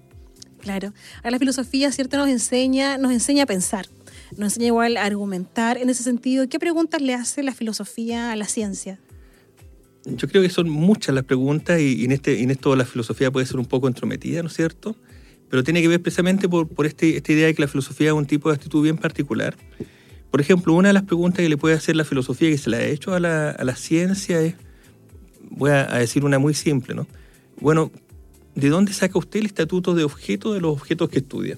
Claro. 0.59 0.93
Ahora 1.19 1.31
la 1.31 1.38
filosofía, 1.38 1.93
¿cierto? 1.93 2.17
Nos 2.17 2.29
enseña, 2.29 2.99
nos 2.99 3.12
enseña 3.12 3.45
a 3.45 3.47
pensar, 3.47 3.87
nos 4.33 4.55
enseña 4.55 4.67
igual 4.67 4.97
a 4.97 5.05
argumentar. 5.05 5.79
En 5.79 5.91
ese 5.91 6.03
sentido, 6.03 6.49
¿qué 6.49 6.59
preguntas 6.59 7.00
le 7.00 7.14
hace 7.14 7.45
la 7.45 7.55
filosofía 7.55 8.33
a 8.33 8.37
la 8.37 8.49
ciencia? 8.49 8.99
Yo 10.07 10.26
creo 10.26 10.43
que 10.43 10.50
son 10.50 10.69
muchas 10.69 11.14
las 11.14 11.23
preguntas 11.23 11.81
y, 11.81 12.05
en, 12.05 12.11
este, 12.11 12.43
en 12.43 12.50
esto 12.50 12.75
la 12.75 12.85
filosofía 12.85 13.31
puede 13.31 13.47
ser 13.47 13.59
un 13.59 13.67
poco 13.67 13.87
entrometida, 13.87 14.43
¿no 14.43 14.49
es 14.49 14.55
cierto? 14.55 14.97
Pero 15.49 15.62
tiene 15.62 15.83
que 15.83 15.87
ver 15.88 16.03
precisamente 16.03 16.49
por, 16.49 16.67
por 16.67 16.87
este, 16.87 17.17
esta 17.17 17.31
idea 17.31 17.47
de 17.47 17.55
que 17.55 17.62
la 17.62 17.69
filosofía 17.69 18.09
es 18.09 18.14
un 18.14 18.26
tipo 18.26 18.49
de 18.49 18.57
actitud 18.57 18.83
bien 18.83 18.97
particular. 18.97 19.55
Por 20.33 20.41
ejemplo, 20.41 20.75
una 20.75 20.88
de 20.88 20.95
las 20.95 21.05
preguntas 21.05 21.43
que 21.43 21.49
le 21.49 21.57
puede 21.57 21.76
hacer 21.76 21.95
la 21.95 22.05
filosofía 22.05 22.50
que 22.50 22.59
se 22.59 22.71
la 22.71 22.79
ha 22.79 22.85
hecho 22.85 23.14
a 23.14 23.21
la, 23.21 23.50
a 23.50 23.62
la 23.62 23.76
ciencia 23.76 24.41
es, 24.41 24.57
voy 25.51 25.71
a, 25.71 25.87
decir 25.99 26.25
una 26.25 26.39
muy 26.39 26.55
simple, 26.55 26.95
¿no? 26.95 27.07
Bueno, 27.61 27.91
¿de 28.55 28.69
dónde 28.69 28.93
saca 28.93 29.19
usted 29.19 29.41
el 29.41 29.47
estatuto 29.47 29.95
de 29.95 30.05
objeto 30.05 30.53
de 30.53 30.61
los 30.61 30.73
objetos 30.73 31.09
que 31.09 31.19
estudia? 31.19 31.57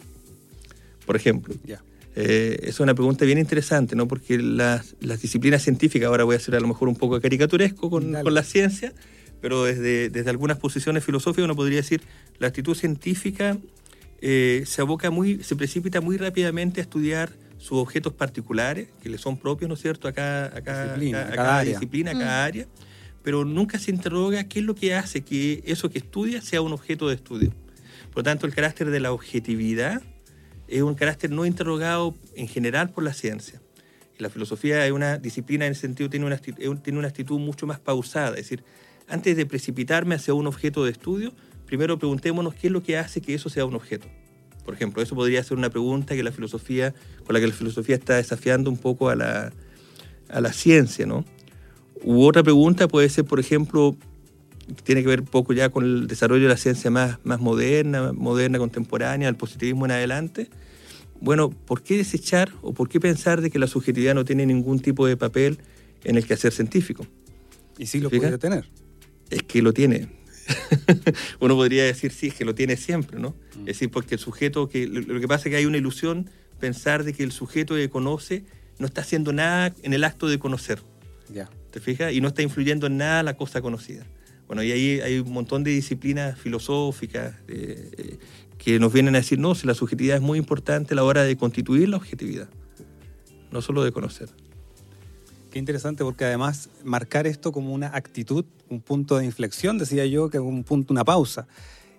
Por 1.05 1.17
ejemplo. 1.17 1.55
Ya. 1.65 1.83
Eh, 2.15 2.61
es 2.63 2.81
una 2.81 2.95
pregunta 2.95 3.25
bien 3.25 3.39
interesante, 3.39 3.95
¿no? 3.95 4.09
Porque 4.09 4.39
las, 4.39 4.95
disciplinas 5.01 5.63
científicas, 5.63 6.09
ahora 6.09 6.25
voy 6.25 6.37
a 6.37 6.41
ser 6.41 6.57
a 6.57 6.61
lo 6.61 6.69
mejor 6.69 6.89
un 6.89 6.97
poco 6.97 7.21
caricaturesco 7.21 7.91
con, 7.91 8.13
con 8.23 8.35
la 8.35 8.43
ciencia, 8.43 8.93
pero 9.41 9.65
desde, 9.65 10.09
desde, 10.09 10.31
algunas 10.31 10.59
posiciones 10.59 11.05
filosóficas 11.05 11.45
uno 11.45 11.55
podría 11.55 11.77
decir 11.79 12.03
la 12.39 12.49
actitud 12.49 12.75
científica 12.75 13.59
eh, 14.21 14.63
se 14.67 14.81
aboca 14.81 15.11
muy, 15.11 15.43
se 15.45 15.57
precipita 15.57 16.01
muy 16.01 16.17
rápidamente 16.17 16.81
a 16.81 16.83
estudiar 16.83 17.31
sus 17.59 17.79
objetos 17.79 18.13
particulares, 18.13 18.89
que 19.03 19.09
le 19.09 19.19
son 19.19 19.37
propios, 19.37 19.69
¿no 19.69 19.75
es 19.75 19.81
cierto?, 19.81 20.09
a 20.09 20.13
cada, 20.13 20.47
a 20.47 20.61
cada, 20.63 20.85
Disciplina, 20.85 21.21
a 21.21 21.29
a 21.29 21.37
cada 21.37 21.59
área. 21.59 21.73
disciplina, 21.73 22.11
a 22.13 22.15
cada 22.15 22.45
área, 22.45 22.67
pero 23.27 23.45
nunca 23.45 23.81
se 23.81 23.91
interroga 23.91 24.45
qué 24.45 24.61
es 24.61 24.65
lo 24.65 24.77
que 24.77 24.95
hace 24.95 25.23
que 25.23 25.61
eso 25.67 25.91
que 25.91 25.99
estudia 25.99 26.41
sea 26.43 26.61
un 26.63 26.73
objeto 26.73 27.09
de 27.09 27.17
estudio. 27.17 27.51
Por 28.11 28.19
lo 28.19 28.23
tanto, 28.23 28.47
el 28.47 28.55
carácter 28.55 28.89
de 28.93 29.01
la 29.01 29.11
objetividad 29.11 30.01
es 30.69 30.83
un 30.83 30.95
carácter 30.95 31.33
no 31.33 31.45
interrogado 31.45 32.15
en 32.37 32.47
general 32.47 32.91
por 32.91 33.03
la 33.03 33.13
ciencia. 33.13 33.61
La 34.19 34.31
filosofía 34.31 34.87
es 34.87 34.93
una 34.93 35.19
disciplina 35.19 35.67
en 35.67 35.73
ese 35.73 35.81
sentido, 35.81 36.09
tiene 36.09 36.25
una, 36.25 36.41
acti- 36.41 36.55
es 36.57 36.69
un- 36.69 36.81
tiene 36.81 37.01
una 37.01 37.09
actitud 37.09 37.41
mucho 37.41 37.67
más 37.67 37.81
pausada. 37.81 38.31
Es 38.31 38.49
decir, 38.49 38.63
antes 39.09 39.37
de 39.37 39.45
precipitarme 39.45 40.15
hacia 40.15 40.33
un 40.33 40.47
objeto 40.47 40.85
de 40.85 40.93
estudio, 40.93 41.35
primero 41.67 41.99
preguntémonos 41.99 42.55
qué 42.55 42.69
es 42.69 42.73
lo 42.73 42.85
que 42.85 42.97
hace 42.97 43.21
que 43.21 43.35
eso 43.35 43.49
sea 43.49 43.65
un 43.65 43.75
objeto. 43.75 44.07
Por 44.65 44.75
ejemplo, 44.75 45.03
eso 45.03 45.17
podría 45.17 45.43
ser 45.43 45.59
una 45.59 45.71
pregunta 45.71 46.15
que 46.15 46.23
la 46.23 46.31
filosofía, 46.31 46.95
con 47.25 47.35
la 47.35 47.41
que 47.41 47.49
la 47.49 47.55
filosofía 47.55 47.97
está 47.97 48.15
desafiando 48.19 48.71
un 48.71 48.79
poco 48.79 49.09
a 49.09 49.17
la, 49.17 49.53
a 50.29 50.41
la 50.41 50.53
ciencia, 50.53 51.07
¿no? 51.07 51.25
U 52.03 52.25
otra 52.25 52.43
pregunta 52.43 52.89
puede 52.89 53.09
ser, 53.09 53.25
por 53.25 53.41
ejemplo, 53.41 53.97
tiene 54.85 55.03
que 55.03 55.09
ver 55.09 55.21
un 55.21 55.27
poco 55.27 55.53
ya 55.53 55.71
con 55.71 55.85
el 55.85 56.07
desarrollo 56.07 56.45
de 56.45 56.49
la 56.51 56.57
ciencia 56.57 56.91
más, 56.91 57.19
más 57.25 57.41
moderna, 57.41 58.13
moderna, 58.13 58.59
contemporánea, 58.59 59.29
el 59.29 59.37
positivismo 59.37 59.85
en 59.87 59.93
adelante. 59.93 60.49
Bueno, 61.21 61.51
¿por 61.51 61.83
qué 61.83 61.97
desechar 61.97 62.53
o 62.63 62.75
por 62.75 62.89
qué 62.89 63.01
pensar 63.01 63.41
de 63.41 63.51
que 63.51 63.59
la 63.59 63.67
subjetividad 63.67 64.15
no 64.15 64.25
tiene 64.25 64.45
ningún 64.45 64.81
tipo 64.81 65.07
de 65.07 65.17
papel 65.17 65.59
en 66.05 66.17
el 66.17 66.27
quehacer 66.27 66.53
científico? 66.53 67.07
Y 67.79 67.87
sí 67.87 68.01
lo 68.01 68.11
pudiera 68.11 68.39
tener. 68.39 68.69
Es 69.31 69.43
que 69.43 69.63
lo 69.63 69.73
tiene. 69.73 70.09
Uno 71.41 71.57
podría 71.57 71.85
decir, 71.85 72.13
sí, 72.13 72.29
es 72.29 72.35
que 72.35 72.45
lo 72.45 72.55
tiene 72.55 72.77
siempre, 72.77 73.19
¿no? 73.19 73.35
Es 73.61 73.67
decir, 73.67 73.91
porque 73.91 74.15
el 74.15 74.21
sujeto, 74.21 74.69
que 74.69 74.87
lo 74.87 75.01
lo 75.01 75.21
que 75.21 75.29
pasa 75.29 75.49
es 75.49 75.53
que 75.53 75.57
hay 75.57 75.67
una 75.67 75.79
ilusión 75.79 76.31
pensar 76.61 77.05
de 77.05 77.13
que 77.13 77.23
el 77.23 77.33
sujeto 77.33 77.75
que 77.75 77.89
conoce 77.89 78.45
no 78.79 78.87
está 78.87 79.01
haciendo 79.01 79.33
nada 79.33 79.75
en 79.83 79.93
el 79.93 80.05
acto 80.05 80.29
de 80.29 80.39
conocer. 80.39 80.81
Ya. 81.33 81.49
¿Te 81.77 81.83
fijas? 81.83 82.11
Y 82.15 82.23
no 82.23 82.29
está 82.29 82.41
influyendo 82.41 82.87
en 82.87 82.97
nada 82.97 83.23
la 83.23 83.37
cosa 83.37 83.61
conocida. 83.61 84.07
Bueno, 84.47 84.63
y 84.63 84.73
ahí 84.73 85.01
hay 85.01 85.19
un 85.19 85.31
montón 85.31 85.63
de 85.63 85.73
disciplinas 85.73 86.39
filosóficas 86.39 87.35
eh, 87.49 87.91
eh, 87.99 88.19
que 88.57 88.81
nos 88.81 88.95
vienen 88.95 89.15
a 89.15 89.19
decir, 89.19 89.39
no, 89.39 89.55
si 89.55 89.67
la 89.67 89.75
subjetividad 89.75 90.17
es 90.17 90.23
muy 90.23 90.39
importante 90.39 90.95
a 90.95 90.97
la 90.97 91.05
hora 91.05 91.23
de 91.23 91.37
constituir 91.37 91.91
la 91.91 91.99
objetividad, 91.99 92.49
no 93.53 93.61
solo 93.61 93.85
de 93.85 93.93
conocer. 93.93 94.31
Qué 95.51 95.59
interesante 95.59 96.03
porque 96.03 96.25
además 96.25 96.71
marcar 96.83 97.27
esto 97.27 97.53
como 97.53 97.75
una 97.75 97.89
actitud, 97.89 98.47
un 98.71 98.81
punto 98.81 99.19
de 99.19 99.27
inflexión, 99.27 99.77
decía 99.77 100.07
yo, 100.07 100.31
que 100.31 100.39
un 100.39 100.65
punto, 100.65 100.95
una 100.95 101.05
pausa. 101.05 101.47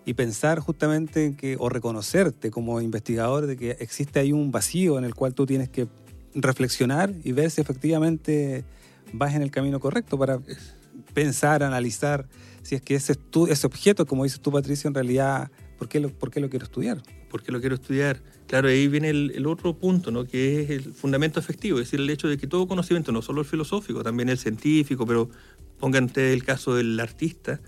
Y 0.07 0.15
pensar 0.15 0.57
justamente 0.57 1.25
en 1.25 1.35
que, 1.35 1.55
o 1.59 1.69
reconocerte 1.69 2.49
como 2.49 2.81
investigador 2.81 3.45
de 3.45 3.57
que 3.57 3.77
existe 3.79 4.17
ahí 4.17 4.33
un 4.33 4.49
vacío 4.49 4.97
en 4.97 5.03
el 5.03 5.13
cual 5.13 5.35
tú 5.35 5.45
tienes 5.45 5.69
que 5.69 5.87
reflexionar 6.33 7.13
y 7.23 7.31
ver 7.31 7.51
si 7.51 7.61
efectivamente 7.61 8.65
vas 9.13 9.35
en 9.35 9.41
el 9.41 9.51
camino 9.51 9.79
correcto 9.79 10.17
para 10.17 10.39
pensar, 11.13 11.63
analizar 11.63 12.27
si 12.67 12.75
es 12.75 12.81
que 12.81 12.95
ese, 12.95 13.15
objeto, 13.65 14.05
como 14.05 14.25
dices 14.25 14.41
tú, 14.41 14.51
Patricio, 14.51 14.89
en 14.89 14.93
realidad, 14.93 15.49
¿por 15.77 15.87
qué 15.87 16.01
lo, 16.01 16.09
por 16.09 16.31
qué 16.31 16.41
lo 16.41 16.49
quiero 16.49 16.65
estudiar? 16.65 17.01
¿Por 17.29 17.41
qué 17.41 17.53
lo 17.53 17.61
quiero 17.61 17.75
estudiar? 17.75 18.21
Claro, 18.45 18.67
ahí 18.67 18.89
viene 18.89 19.09
el, 19.09 19.31
el 19.35 19.47
otro 19.47 19.77
punto, 19.77 20.11
¿no? 20.11 20.25
que 20.25 20.61
es 20.61 20.69
el 20.69 20.93
fundamento 20.93 21.39
efectivo, 21.39 21.79
es 21.79 21.85
decir, 21.85 22.01
el 22.01 22.09
hecho 22.09 22.27
de 22.27 22.37
que 22.37 22.45
todo 22.45 22.67
conocimiento, 22.67 23.13
no 23.13 23.21
solo 23.21 23.39
el 23.39 23.47
filosófico, 23.47 24.03
también 24.03 24.27
el 24.27 24.37
científico, 24.37 25.05
pero 25.05 25.29
pongan 25.79 26.05
ustedes 26.05 26.33
el 26.33 26.43
caso 26.43 26.75
del 26.75 26.99
artista, 26.99 27.61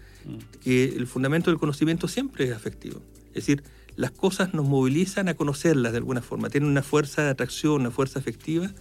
que 0.61 0.83
el 0.83 1.07
fundamento 1.07 1.49
del 1.49 1.59
conocimiento 1.59 2.09
siempre 2.09 2.45
es 2.45 2.51
afectivo. 2.51 3.01
Es 3.27 3.45
decir, 3.45 3.63
las 3.95 4.11
cosas 4.11 4.53
nos 4.53 4.67
movilizan 4.67 5.29
a 5.29 5.33
conocerlas 5.33 5.93
de 5.93 5.99
alguna 5.99 6.21
forma, 6.21 6.49
tienen 6.49 6.69
una 6.69 6.83
fuerza 6.83 7.23
de 7.23 7.29
atracción, 7.29 7.81
una 7.81 7.91
fuerza 7.91 8.19
afectiva, 8.19 8.71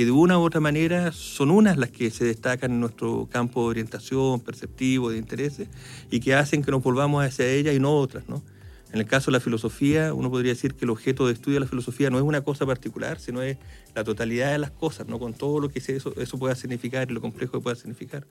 que 0.00 0.06
de 0.06 0.12
una 0.12 0.38
u 0.38 0.42
otra 0.44 0.60
manera 0.60 1.12
son 1.12 1.50
unas 1.50 1.76
las 1.76 1.90
que 1.90 2.10
se 2.10 2.24
destacan 2.24 2.70
en 2.70 2.80
nuestro 2.80 3.28
campo 3.30 3.60
de 3.64 3.66
orientación, 3.66 4.40
perceptivo, 4.40 5.10
de 5.10 5.18
intereses, 5.18 5.68
y 6.10 6.20
que 6.20 6.34
hacen 6.34 6.64
que 6.64 6.70
nos 6.70 6.82
volvamos 6.82 7.22
hacia 7.22 7.46
ella 7.46 7.70
y 7.74 7.80
no 7.80 7.94
otras, 7.94 8.26
¿no? 8.26 8.42
En 8.94 8.98
el 8.98 9.04
caso 9.04 9.30
de 9.30 9.36
la 9.36 9.40
filosofía, 9.40 10.14
uno 10.14 10.30
podría 10.30 10.54
decir 10.54 10.72
que 10.72 10.86
el 10.86 10.90
objeto 10.90 11.26
de 11.26 11.34
estudio 11.34 11.56
de 11.56 11.60
la 11.60 11.66
filosofía 11.66 12.08
no 12.08 12.16
es 12.16 12.24
una 12.24 12.40
cosa 12.40 12.64
particular, 12.64 13.20
sino 13.20 13.42
es 13.42 13.58
la 13.94 14.02
totalidad 14.02 14.52
de 14.52 14.58
las 14.58 14.70
cosas, 14.70 15.06
¿no? 15.06 15.18
Con 15.18 15.34
todo 15.34 15.60
lo 15.60 15.68
que 15.68 15.80
eso, 15.80 16.14
eso 16.16 16.38
pueda 16.38 16.54
significar 16.54 17.10
y 17.10 17.12
lo 17.12 17.20
complejo 17.20 17.58
que 17.58 17.60
pueda 17.60 17.76
significar. 17.76 18.26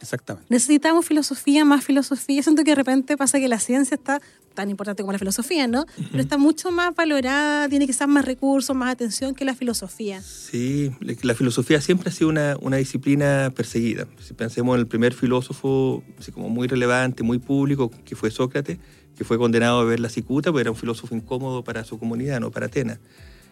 Exactamente. 0.00 0.46
Necesitamos 0.48 1.04
filosofía, 1.04 1.66
más 1.66 1.84
filosofía. 1.84 2.42
Siento 2.42 2.64
que 2.64 2.70
de 2.70 2.76
repente 2.76 3.18
pasa 3.18 3.38
que 3.38 3.48
la 3.48 3.60
ciencia 3.60 3.94
está 3.94 4.22
tan 4.56 4.68
importante 4.70 5.04
como 5.04 5.12
la 5.12 5.18
filosofía, 5.20 5.68
¿no? 5.68 5.86
Pero 6.10 6.20
está 6.20 6.36
mucho 6.38 6.72
más 6.72 6.92
valorada, 6.96 7.68
tiene 7.68 7.86
quizás 7.86 8.08
más 8.08 8.24
recursos, 8.24 8.74
más 8.74 8.92
atención 8.92 9.36
que 9.36 9.44
la 9.44 9.54
filosofía. 9.54 10.20
Sí, 10.20 10.90
la 11.22 11.34
filosofía 11.36 11.80
siempre 11.80 12.08
ha 12.08 12.12
sido 12.12 12.30
una, 12.30 12.56
una 12.60 12.78
disciplina 12.78 13.52
perseguida. 13.54 14.08
Si 14.20 14.34
pensemos 14.34 14.74
en 14.74 14.80
el 14.80 14.86
primer 14.88 15.14
filósofo, 15.14 16.02
así 16.18 16.32
como 16.32 16.48
muy 16.48 16.66
relevante, 16.66 17.22
muy 17.22 17.38
público, 17.38 17.92
que 18.04 18.16
fue 18.16 18.32
Sócrates, 18.32 18.78
que 19.16 19.24
fue 19.24 19.38
condenado 19.38 19.78
a 19.78 19.84
ver 19.84 20.00
la 20.00 20.08
cicuta, 20.08 20.50
porque 20.50 20.62
era 20.62 20.70
un 20.72 20.76
filósofo 20.76 21.14
incómodo 21.14 21.62
para 21.62 21.84
su 21.84 21.98
comunidad, 21.98 22.40
no 22.40 22.50
para 22.50 22.66
Atenas. 22.66 22.98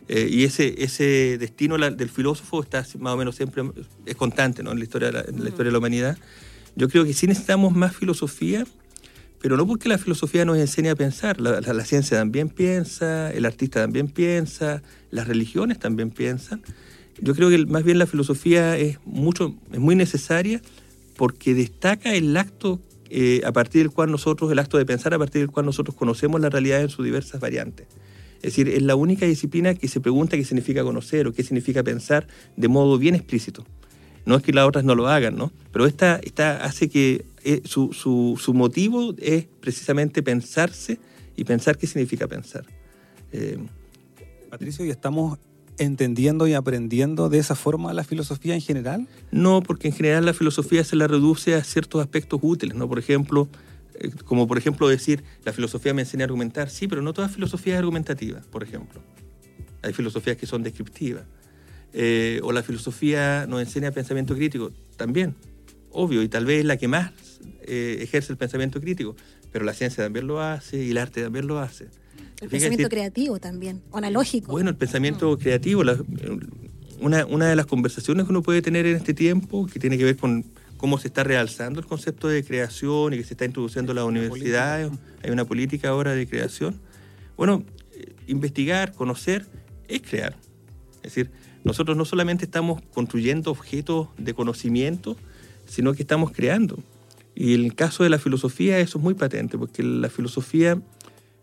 Eh, 0.09 0.29
y 0.31 0.45
ese, 0.45 0.83
ese 0.83 1.39
destino 1.39 1.79
del 1.79 2.11
filósofo 2.11 2.63
está 2.63 2.85
más 2.99 3.15
o 3.15 3.17
menos 3.17 3.37
siempre, 3.37 3.63
es 4.05 4.17
constante 4.17 4.63
¿no? 4.63 4.73
en, 4.73 4.79
la 4.79 4.85
historia, 4.85 5.09
en 5.09 5.43
la 5.43 5.49
historia 5.49 5.67
de 5.67 5.73
la 5.73 5.79
humanidad. 5.79 6.19
Yo 6.77 6.89
creo 6.89 7.05
que 7.05 7.15
sí 7.15 7.27
necesitamos 7.27 7.73
más 7.75 7.97
filosofía, 7.97 8.67
pero 9.45 9.59
no 9.59 9.67
porque 9.67 9.91
la 9.91 9.99
filosofía 9.99 10.47
nos 10.47 10.57
enseñe 10.57 10.89
a 10.89 10.97
pensar. 10.97 11.39
La 11.39 11.85
ciencia 11.85 12.17
también 12.17 12.49
piensa, 12.49 13.31
el 13.31 13.45
artista 13.45 13.83
también 13.83 14.09
piensa, 14.09 14.83
las 15.11 15.29
religiones 15.29 15.79
también 15.79 16.09
piensan. 16.09 16.63
Yo 17.21 17.35
creo 17.35 17.51
que 17.51 17.67
más 17.67 17.85
bien 17.85 17.99
la 17.99 18.07
filosofía 18.07 18.79
es, 18.79 19.01
mucho, 19.05 19.55
es 19.71 19.79
muy 19.79 19.97
necesaria 19.97 20.63
porque 21.19 21.53
destaca 21.53 22.15
el 22.15 22.35
acto 22.39 22.81
eh, 23.11 23.43
a 23.45 23.53
partir 23.53 23.83
del 23.83 23.91
cual 23.91 24.11
nosotros, 24.11 24.51
el 24.51 24.59
acto 24.59 24.79
de 24.79 24.87
pensar 24.87 25.13
a 25.13 25.19
partir 25.19 25.43
del 25.43 25.51
cual 25.51 25.67
nosotros 25.67 25.95
conocemos 25.95 26.41
la 26.41 26.49
realidad 26.49 26.81
en 26.81 26.89
sus 26.89 27.05
diversas 27.05 27.39
variantes. 27.39 27.87
Es 28.37 28.45
decir, 28.45 28.71
es 28.71 28.81
la 28.81 28.97
única 28.97 29.27
disciplina 29.27 29.75
que 29.75 29.89
se 29.89 30.01
pregunta 30.01 30.39
qué 30.39 30.45
significa 30.47 30.83
conocer 30.85 31.27
o 31.27 31.35
qué 31.35 31.43
significa 31.43 31.83
pensar 31.83 32.29
de 32.57 32.69
modo 32.69 32.97
bien 32.97 33.15
explícito. 33.15 33.67
No 34.27 34.37
es 34.37 34.43
que 34.43 34.53
las 34.53 34.67
otras 34.67 34.85
no 34.85 34.95
lo 34.95 35.09
hagan, 35.09 35.37
¿no? 35.37 35.53
Pero 35.73 35.87
esta, 35.87 36.17
esta 36.23 36.65
hace 36.65 36.89
que 36.89 37.25
eh, 37.45 37.61
su, 37.65 37.93
su- 37.93 38.39
su 38.41 38.55
motivo 38.55 39.15
es 39.19 39.47
precisamente 39.61 40.23
pensarse 40.23 40.99
y 41.37 41.45
pensar 41.45 41.77
qué 41.77 41.87
significa 41.87 42.27
pensar. 42.27 42.65
Eh, 43.33 43.59
Patricio, 44.51 44.85
¿y 44.85 44.91
estamos 44.91 45.39
entendiendo 45.77 46.47
y 46.47 46.55
aprendiendo 46.55 47.29
de 47.29 47.39
esa 47.39 47.55
forma 47.57 47.93
la 47.93 48.05
filosofía 48.05 48.55
en 48.55 48.61
general? 48.61 49.09
No, 49.33 49.63
porque 49.63 49.89
en 49.89 49.95
general 49.95 50.25
la 50.25 50.33
filosofía 50.33 50.85
se 50.85 50.97
la 50.97 51.07
reduce 51.09 51.55
a 51.57 51.65
ciertos 51.65 52.01
aspectos 52.01 52.39
útiles, 52.43 52.77
¿no? 52.77 52.89
Por 52.89 52.99
ejemplo, 53.01 53.49
eh, 53.97 54.11
como 54.25 54.47
por 54.47 54.57
ejemplo 54.57 54.89
decir, 54.89 55.25
la 55.45 55.53
filosofía 55.53 55.93
me 55.93 56.03
enseña 56.03 56.23
a 56.23 56.27
argumentar. 56.27 56.71
Sí, 56.71 56.87
pero 56.89 57.03
no 57.03 57.13
toda 57.13 57.29
filosofía 57.29 57.75
es 57.75 57.79
argumentativa, 57.81 58.41
por 58.51 58.63
ejemplo. 58.63 59.03
Hay 59.83 59.93
filosofías 59.93 60.37
que 60.37 60.47
son 60.47 60.63
descriptivas. 60.63 61.25
Eh, 61.97 62.41
o 62.43 62.51
la 62.53 62.63
filosofía 62.65 63.47
nos 63.49 63.61
enseña 63.63 63.93
pensamiento 63.93 64.35
crítico, 64.35 64.73
también, 64.97 65.35
obvio, 65.91 66.23
y 66.23 66.29
tal 66.29 66.45
vez 66.45 66.59
es 66.61 66.65
la 66.65 66.77
que 66.77 66.89
más 66.89 67.13
eh, 67.63 67.99
ejerce 68.03 68.33
el 68.33 68.37
pensamiento 68.37 68.81
crítico, 68.81 69.15
pero 69.53 69.65
la 69.65 69.73
ciencia 69.75 70.03
también 70.03 70.27
lo 70.27 70.41
hace 70.41 70.83
y 70.85 70.91
el 70.91 70.99
arte 70.99 71.23
también 71.23 71.47
lo 71.47 71.61
hace. 71.61 71.85
El 71.85 71.91
Fíjate, 72.49 72.49
pensamiento 72.51 72.89
creativo 72.89 73.39
también, 73.39 73.81
o 73.93 73.99
analógico. 73.99 74.51
bueno, 74.51 74.71
el 74.71 74.77
pensamiento 74.77 75.39
creativo, 75.39 75.85
la- 75.85 75.97
una, 77.01 77.27
una 77.27 77.47
de 77.49 77.55
las 77.57 77.67
conversaciones 77.67 78.25
que 78.25 78.31
uno 78.31 78.43
puede 78.43 78.61
tener 78.63 78.87
en 78.87 78.97
este 78.97 79.15
tiempo, 79.15 79.67
que 79.67 79.79
tiene 79.79 79.97
que 79.97 80.05
ver 80.05 80.17
con 80.17 80.45
cómo 80.77 80.99
se 80.99 81.07
está 81.09 81.23
realzando 81.23 81.79
el 81.81 81.87
concepto 81.87 82.27
de 82.29 82.43
creación 82.45 83.15
y 83.15 83.19
que 83.19 83.25
se 83.25 83.35
está 83.35 83.45
introduciendo 83.45 83.93
en 83.93 83.97
las 83.97 84.05
universidades, 84.05 84.91
hay 85.23 85.31
una 85.31 85.45
política 85.45 85.91
ahora 85.91 86.13
de 86.13 86.27
creación. 86.27 86.81
Bueno, 87.37 87.65
eh, 87.93 88.13
investigar, 88.27 88.93
conocer, 88.95 89.47
es 89.89 90.03
crear. 90.03 90.37
Es 90.97 91.15
decir, 91.15 91.31
nosotros 91.65 91.97
no 91.97 92.05
solamente 92.05 92.45
estamos 92.45 92.81
construyendo 92.93 93.51
objetos 93.51 94.09
de 94.19 94.35
conocimiento, 94.35 95.17
sino 95.67 95.95
que 95.95 96.03
estamos 96.03 96.31
creando. 96.31 96.79
Y 97.35 97.55
en 97.55 97.65
el 97.65 97.75
caso 97.75 98.05
de 98.05 98.11
la 98.11 98.19
filosofía 98.19 98.79
eso 98.79 98.99
es 98.99 99.05
muy 99.05 99.15
patente, 99.15 99.59
porque 99.59 99.83
la 99.83 100.11
filosofía 100.11 100.81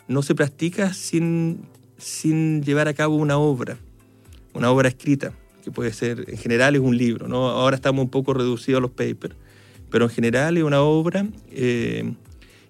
no 0.08 0.22
se 0.22 0.36
practica 0.36 0.94
sin, 0.94 1.66
sin 1.98 2.64
llevar 2.64 2.88
a 2.88 2.94
cabo 2.94 3.16
una 3.16 3.38
obra, 3.38 3.78
una 4.54 4.70
obra 4.72 4.90
escrita, 4.90 5.34
que 5.64 5.72
puede 5.72 5.92
ser, 5.92 6.26
en 6.28 6.38
general 6.38 6.76
es 6.76 6.82
un 6.82 6.98
libro, 6.98 7.28
¿no? 7.28 7.50
Ahora 7.50 7.76
estamos 7.76 8.04
un 8.04 8.10
poco 8.10 8.34
reducidos 8.34 8.78
a 8.78 8.82
los 8.82 8.92
papers, 8.92 9.36
pero 9.90 10.06
en 10.06 10.12
general 10.12 10.56
es 10.58 10.64
una 10.64 10.82
obra, 10.82 11.28
eh, 11.50 12.14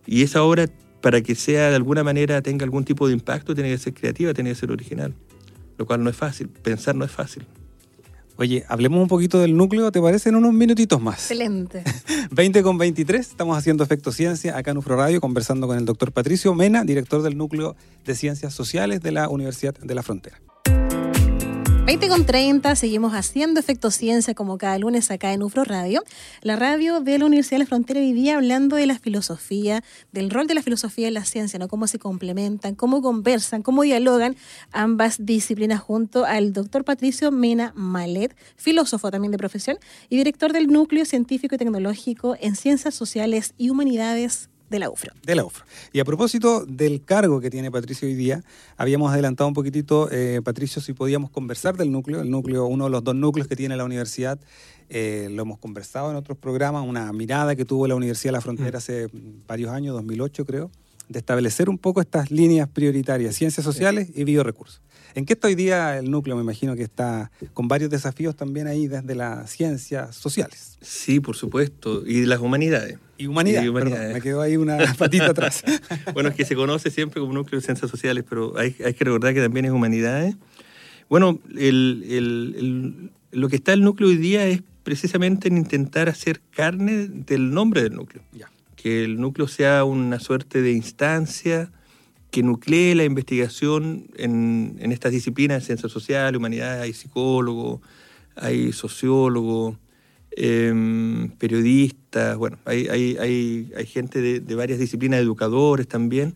y 0.08 0.24
esa 0.24 0.44
obra, 0.44 0.68
para 1.02 1.22
que 1.22 1.36
sea 1.36 1.70
de 1.70 1.76
alguna 1.76 2.04
manera, 2.04 2.42
tenga 2.42 2.64
algún 2.64 2.86
tipo 2.86 3.08
de 3.08 3.14
impacto, 3.14 3.54
tiene 3.54 3.70
que 3.70 3.78
ser 3.78 3.94
creativa, 3.94 4.34
tiene 4.34 4.52
que 4.52 4.56
ser 4.56 4.72
original, 4.72 5.14
lo 5.82 5.88
cual 5.88 6.04
no 6.04 6.12
es 6.12 6.16
fácil, 6.16 6.48
pensar 6.48 6.96
no 6.96 7.06
es 7.06 7.12
fácil. 7.12 7.44
Oye, 8.38 8.64
hablemos 8.68 9.02
un 9.02 9.08
poquito 9.08 9.40
del 9.40 9.58
núcleo, 9.58 9.92
¿te 9.92 10.00
parece? 10.00 10.30
En 10.30 10.36
unos 10.36 10.54
minutitos 10.54 11.02
más. 11.02 11.16
Excelente. 11.16 11.84
20 12.32 12.62
con 12.62 12.78
23, 12.78 13.30
estamos 13.30 13.58
haciendo 13.58 13.84
Efecto 13.84 14.12
Ciencia 14.12 14.56
acá 14.58 14.72
en 14.72 14.78
UFRO 14.78 14.96
Radio, 14.96 15.20
conversando 15.20 15.66
con 15.66 15.80
el 15.80 15.86
doctor 15.86 16.12
Patricio 16.12 16.54
Mena, 16.54 16.84
director 16.84 17.24
del 17.24 17.36
Núcleo 17.36 17.76
de 18.06 18.14
Ciencias 18.14 18.54
Sociales 18.54 19.02
de 19.02 19.12
la 19.12 19.28
Universidad 19.28 19.74
de 19.74 19.96
la 19.96 20.04
Frontera. 20.04 20.40
20 21.92 22.08
con 22.08 22.26
30, 22.26 22.74
seguimos 22.78 23.12
haciendo 23.12 23.60
Efecto 23.60 23.92
Ciencia 23.92 24.34
como 24.34 24.58
cada 24.58 24.78
lunes 24.78 25.12
acá 25.12 25.34
en 25.34 25.44
UFRO 25.44 25.66
Radio, 25.66 26.02
la 26.42 26.56
radio 26.56 27.02
de 27.02 27.20
la 27.20 27.26
Universidad 27.26 27.58
de 27.58 27.66
la 27.66 27.68
Frontera 27.68 28.00
vivía 28.00 28.36
hablando 28.36 28.78
de 28.78 28.86
la 28.86 28.98
filosofía, 28.98 29.84
del 30.14 30.30
rol 30.30 30.48
de 30.48 30.56
la 30.56 30.62
filosofía 30.62 31.10
en 31.10 31.16
la 31.16 31.26
ciencia, 31.26 31.60
¿no? 31.60 31.68
cómo 31.68 31.88
se 31.88 32.00
complementan, 32.00 32.76
cómo 32.76 33.02
conversan, 33.02 33.62
cómo 33.62 33.82
dialogan 33.82 34.38
ambas 34.72 35.26
disciplinas 35.26 35.82
junto 35.82 36.24
al 36.24 36.54
doctor 36.54 36.86
Patricio 36.86 37.30
Mena 37.30 37.74
Malet, 37.76 38.38
filósofo 38.56 39.12
también 39.12 39.34
de 39.34 39.38
profesión 39.38 39.78
y 40.08 40.16
director 40.16 40.54
del 40.54 40.68
Núcleo 40.68 41.04
Científico 41.04 41.56
y 41.56 41.58
Tecnológico 41.58 42.38
en 42.40 42.56
Ciencias 42.56 42.96
Sociales 42.96 43.54
y 43.58 43.70
Humanidades 43.70 44.48
de 44.72 44.80
la 44.80 44.90
UFRO. 44.90 45.12
De 45.22 45.36
la 45.36 45.44
UFRO. 45.44 45.66
Y 45.92 46.00
a 46.00 46.06
propósito 46.06 46.66
del 46.66 47.04
cargo 47.04 47.42
que 47.42 47.50
tiene 47.50 47.70
Patricio 47.70 48.08
hoy 48.08 48.16
día, 48.16 48.42
habíamos 48.78 49.12
adelantado 49.12 49.50
un 49.50 49.54
poquitito, 49.54 50.10
eh, 50.12 50.42
Patricio, 50.44 50.82
si 50.82 50.94
podíamos 50.94 51.30
conversar 51.30 51.76
del 51.76 51.92
núcleo, 51.92 52.22
el 52.22 52.32
núcleo, 52.32 52.66
uno 52.68 52.86
de 52.86 52.90
los 52.92 53.04
dos 53.04 53.14
núcleos 53.14 53.50
que 53.50 53.58
tiene 53.58 53.76
la 53.76 53.84
universidad, 53.84 54.40
eh, 54.88 55.28
lo 55.30 55.42
hemos 55.42 55.60
conversado 55.60 56.10
en 56.10 56.16
otros 56.16 56.38
programas, 56.38 56.88
una 56.88 57.12
mirada 57.12 57.56
que 57.58 57.66
tuvo 57.66 57.86
la 57.86 57.96
Universidad 57.96 58.30
de 58.30 58.38
la 58.38 58.42
Frontera 58.42 58.72
mm. 58.72 58.78
hace 58.78 59.08
varios 59.46 59.72
años, 59.72 59.94
2008 59.94 60.46
creo, 60.46 60.72
de 61.12 61.20
establecer 61.20 61.70
un 61.70 61.78
poco 61.78 62.02
estas 62.02 62.32
líneas 62.32 62.68
prioritarias, 62.70 63.36
ciencias 63.36 63.64
sociales 63.64 64.10
y 64.16 64.24
biorecursos. 64.24 64.82
¿En 65.14 65.26
qué 65.26 65.34
está 65.34 65.48
hoy 65.48 65.56
día 65.56 65.98
el 65.98 66.10
núcleo? 66.10 66.36
Me 66.36 66.42
imagino 66.42 66.76
que 66.76 66.84
está 66.84 67.32
con 67.54 67.68
varios 67.68 67.90
desafíos 67.90 68.36
también 68.36 68.68
ahí 68.68 68.88
desde 68.88 69.14
las 69.14 69.50
ciencias 69.52 70.16
sociales. 70.16 70.78
Sí, 70.82 71.20
por 71.20 71.36
supuesto, 71.36 72.06
y 72.06 72.26
las 72.26 72.40
humanidades. 72.40 72.98
Y 73.18 73.28
humanidades, 73.28 74.14
me 74.14 74.22
quedó 74.22 74.42
ahí 74.42 74.58
una 74.58 74.78
patita 74.98 75.28
atrás. 75.28 75.64
bueno, 76.14 76.30
es 76.30 76.36
que 76.36 76.46
se 76.46 76.56
conoce 76.56 76.90
siempre 76.90 77.20
como 77.20 77.34
núcleo 77.34 77.60
de 77.60 77.66
ciencias 77.66 77.92
sociales, 77.92 78.24
pero 78.28 78.58
hay, 78.58 78.76
hay 78.84 78.94
que 78.94 79.04
recordar 79.04 79.34
que 79.34 79.42
también 79.42 79.66
es 79.66 79.72
humanidades. 79.72 80.36
Bueno, 81.10 81.40
el, 81.58 82.06
el, 82.08 83.12
lo 83.32 83.50
que 83.50 83.58
está 83.58 83.74
el 83.74 83.82
núcleo 83.82 84.10
hoy 84.10 84.18
día 84.18 84.48
es 84.48 84.62
precisamente 84.84 85.50
en 85.50 85.58
intentar 85.58 86.10
hacer 86.10 86.42
carne 86.52 87.08
del 87.08 87.54
nombre 87.54 87.84
del 87.84 87.96
núcleo. 87.96 88.24
Ya. 88.32 88.50
Que 88.82 89.04
el 89.04 89.20
núcleo 89.20 89.48
sea 89.48 89.84
una 89.84 90.20
suerte 90.20 90.62
de 90.62 90.72
instancia 90.72 91.72
que 92.32 92.42
nuclee 92.44 92.96
la 92.96 93.04
investigación 93.04 94.10
en, 94.16 94.80
estas 94.92 95.12
disciplinas 95.12 95.60
de 95.60 95.66
ciencias 95.66 95.92
sociales, 95.92 96.38
humanidades, 96.38 96.82
hay 96.82 96.94
psicólogos, 96.94 97.82
hay 98.36 98.72
sociólogos, 98.72 99.78
em, 100.32 101.30
periodistas, 101.32 102.38
bueno, 102.38 102.58
hay, 102.64 102.88
hay, 102.88 103.86
gente 103.86 104.40
de, 104.40 104.56
varias 104.56 104.80
disciplinas, 104.80 105.20
educadores 105.20 105.88
también. 105.88 106.34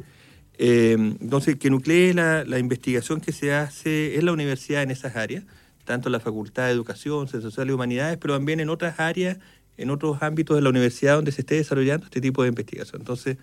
Em, 0.58 1.16
entonces, 1.22 1.56
que 1.56 1.70
nuclee 1.70 2.14
la, 2.14 2.44
la, 2.44 2.60
investigación 2.60 3.22
que 3.22 3.32
se 3.32 3.54
hace 3.54 4.18
en 4.18 4.26
la 4.26 4.34
universidad 4.34 4.84
en 4.84 4.92
esas 4.92 5.16
áreas, 5.16 5.46
tanto 5.86 6.10
en 6.10 6.14
la 6.14 6.20
Facultad 6.20 6.66
de 6.66 6.72
Educación, 6.72 7.28
Ciencias 7.28 7.52
Sociales 7.52 7.72
y 7.72 7.76
Humanidades, 7.76 8.18
pero 8.18 8.34
también 8.36 8.60
en 8.60 8.70
otras 8.70 9.00
áreas, 9.00 9.38
en 9.78 9.90
otros 9.90 10.18
ámbitos 10.22 10.56
de 10.56 10.62
la 10.62 10.70
universidad 10.70 11.16
donde 11.16 11.32
se 11.32 11.42
esté 11.42 11.56
desarrollando 11.56 12.06
este 12.06 12.22
tipo 12.22 12.44
de 12.44 12.50
investigación. 12.50 13.02
Entonces, 13.02 13.38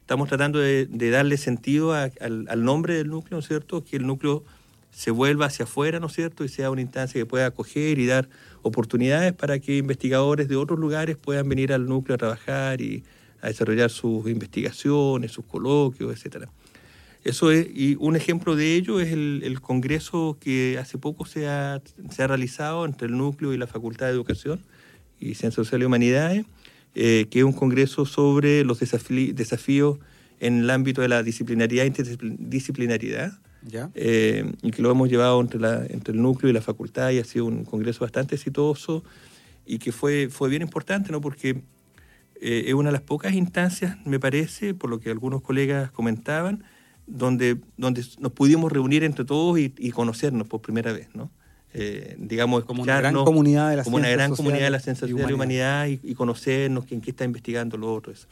estamos 0.00 0.28
tratando 0.28 0.58
de, 0.58 0.86
darle 1.10 1.36
sentido 1.36 1.92
al, 1.92 2.64
nombre 2.64 2.94
del 2.94 3.08
núcleo, 3.08 3.36
¿no 3.36 3.40
es 3.40 3.46
cierto? 3.46 3.84
Que 3.84 3.96
el 3.96 4.06
núcleo 4.06 4.44
se 4.90 5.10
vuelva 5.10 5.46
hacia 5.46 5.64
afuera, 5.64 6.00
¿no 6.00 6.06
es 6.06 6.14
cierto? 6.14 6.44
Y 6.44 6.48
sea 6.48 6.70
una 6.70 6.80
instancia 6.80 7.20
que 7.20 7.26
pueda 7.26 7.46
acoger 7.46 7.98
y 7.98 8.06
dar 8.06 8.28
oportunidades 8.62 9.32
para 9.32 9.58
que 9.58 9.76
investigadores 9.76 10.48
de 10.48 10.56
otros 10.56 10.78
lugares 10.78 11.16
puedan 11.16 11.48
venir 11.48 11.72
al 11.72 11.86
núcleo 11.86 12.14
a 12.14 12.18
trabajar 12.18 12.80
y 12.80 13.04
a 13.40 13.48
desarrollar 13.48 13.90
sus 13.90 14.28
investigaciones, 14.28 15.32
sus 15.32 15.44
coloquios, 15.44 16.12
etcétera. 16.12 16.48
Eso 17.24 17.50
es, 17.50 17.66
y 17.74 17.96
un 18.00 18.16
ejemplo 18.16 18.56
de 18.56 18.74
ello 18.76 19.00
es 19.00 19.12
el, 19.12 19.60
congreso 19.60 20.38
que 20.40 20.78
hace 20.80 20.96
poco 20.98 21.26
se 21.26 21.48
ha, 21.48 21.82
se 22.10 22.22
ha 22.22 22.26
realizado 22.26 22.86
entre 22.86 23.08
el 23.08 23.18
núcleo 23.18 23.52
y 23.52 23.58
la 23.58 23.66
Facultad 23.66 24.06
de 24.06 24.12
Educación 24.12 24.60
y 25.20 25.34
Ciencias 25.34 25.54
Sociales 25.54 25.84
y 25.84 25.86
Humanidades, 25.86 26.46
eh, 26.94 27.26
que 27.30 27.40
es 27.40 27.44
un 27.44 27.52
congreso 27.52 28.06
sobre 28.06 28.64
los 28.64 28.80
desafíos 28.80 29.98
en 30.40 30.60
el 30.60 30.70
ámbito 30.70 31.02
de 31.02 31.08
la 31.08 31.22
disciplinaridad 31.22 31.84
e 31.84 31.88
interdisciplinariedad. 31.88 33.38
Eh, 33.94 34.52
y 34.62 34.70
que 34.70 34.82
lo 34.82 34.90
hemos 34.90 35.08
llevado 35.10 35.40
entre, 35.40 35.60
la, 35.60 35.84
entre 35.86 36.14
el 36.14 36.22
núcleo 36.22 36.48
y 36.48 36.52
la 36.52 36.62
facultad 36.62 37.10
y 37.10 37.18
ha 37.18 37.24
sido 37.24 37.44
un 37.44 37.64
congreso 37.64 38.00
bastante 38.00 38.36
exitoso 38.36 39.02
y 39.66 39.78
que 39.78 39.92
fue, 39.92 40.28
fue 40.30 40.48
bien 40.48 40.62
importante, 40.62 41.12
¿no? 41.12 41.20
porque 41.20 41.62
eh, 42.40 42.64
es 42.66 42.74
una 42.74 42.88
de 42.88 42.92
las 42.92 43.02
pocas 43.02 43.34
instancias, 43.34 43.98
me 44.06 44.20
parece, 44.20 44.74
por 44.74 44.88
lo 44.88 45.00
que 45.00 45.10
algunos 45.10 45.42
colegas 45.42 45.90
comentaban, 45.90 46.64
donde, 47.06 47.58
donde 47.76 48.04
nos 48.20 48.32
pudimos 48.32 48.70
reunir 48.72 49.02
entre 49.02 49.24
todos 49.24 49.58
y, 49.58 49.74
y 49.76 49.90
conocernos 49.90 50.46
por 50.46 50.62
primera 50.62 50.92
vez. 50.92 51.08
¿no? 51.14 51.30
Eh, 51.74 52.16
digamos, 52.18 52.64
como 52.64 52.82
una 52.82 52.98
gran 52.98 53.14
comunidad 53.14 53.70
de 53.70 53.76
la 53.76 53.84
como 53.84 53.98
una 53.98 54.08
gran 54.08 54.34
comunidad 54.34 54.64
de 54.64 54.70
la 54.70 54.80
ciencia 54.80 55.06
y 55.06 55.12
humanidad 55.12 55.86
y, 55.86 56.14
conocernos 56.14 56.86
quién 56.86 57.00
qué 57.00 57.10
está 57.10 57.24
investigando 57.24 57.76
lo 57.76 57.92
otro. 57.92 58.12
Eso. 58.12 58.26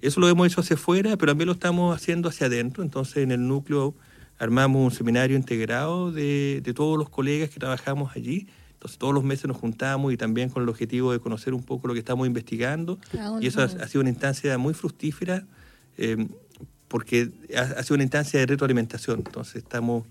eso 0.00 0.20
lo 0.20 0.28
hemos 0.28 0.46
hecho 0.46 0.60
hacia 0.60 0.76
afuera, 0.76 1.16
pero 1.16 1.32
también 1.32 1.46
lo 1.46 1.52
estamos 1.52 1.94
haciendo 1.94 2.28
hacia 2.28 2.46
adentro. 2.46 2.84
Entonces, 2.84 3.18
en 3.18 3.32
el 3.32 3.46
núcleo 3.46 3.94
armamos 4.38 4.92
un 4.92 4.96
seminario 4.96 5.36
integrado 5.36 6.12
de, 6.12 6.60
de 6.62 6.72
todos 6.72 6.96
los 6.96 7.08
colegas 7.08 7.50
que 7.50 7.58
trabajamos 7.58 8.14
allí. 8.14 8.46
Entonces, 8.74 8.96
todos 8.96 9.12
los 9.12 9.24
meses 9.24 9.46
nos 9.46 9.56
juntamos 9.56 10.12
y 10.12 10.16
también 10.16 10.48
con 10.48 10.62
el 10.62 10.68
objetivo 10.68 11.10
de 11.10 11.18
conocer 11.18 11.54
un 11.54 11.64
poco 11.64 11.88
lo 11.88 11.94
que 11.94 12.00
estamos 12.00 12.28
investigando. 12.28 13.00
y 13.40 13.48
eso 13.48 13.60
ha, 13.60 13.88
sido 13.88 14.02
una 14.02 14.10
instancia 14.10 14.56
muy 14.56 14.72
fructífera 14.72 15.44
eh, 15.96 16.28
porque 16.86 17.32
ha, 17.56 17.62
ha 17.62 17.82
sido 17.82 17.96
una 17.96 18.04
instancia 18.04 18.38
de 18.38 18.46
retroalimentación. 18.46 19.24
Entonces, 19.26 19.56
estamos 19.56 20.04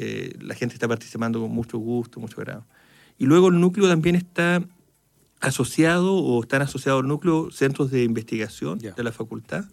eh, 0.00 0.32
la 0.40 0.54
gente 0.54 0.74
está 0.74 0.86
participando 0.86 1.40
con 1.40 1.50
mucho 1.50 1.76
gusto, 1.76 2.20
mucho 2.20 2.40
grado. 2.40 2.64
Y 3.18 3.26
luego 3.26 3.48
el 3.48 3.58
núcleo 3.60 3.88
también 3.88 4.14
está 4.14 4.62
asociado 5.40 6.14
o 6.14 6.40
están 6.40 6.62
asociados 6.62 7.02
al 7.02 7.08
núcleo 7.08 7.50
centros 7.50 7.90
de 7.90 8.04
investigación 8.04 8.78
de 8.78 9.02
la 9.02 9.10
facultad. 9.10 9.64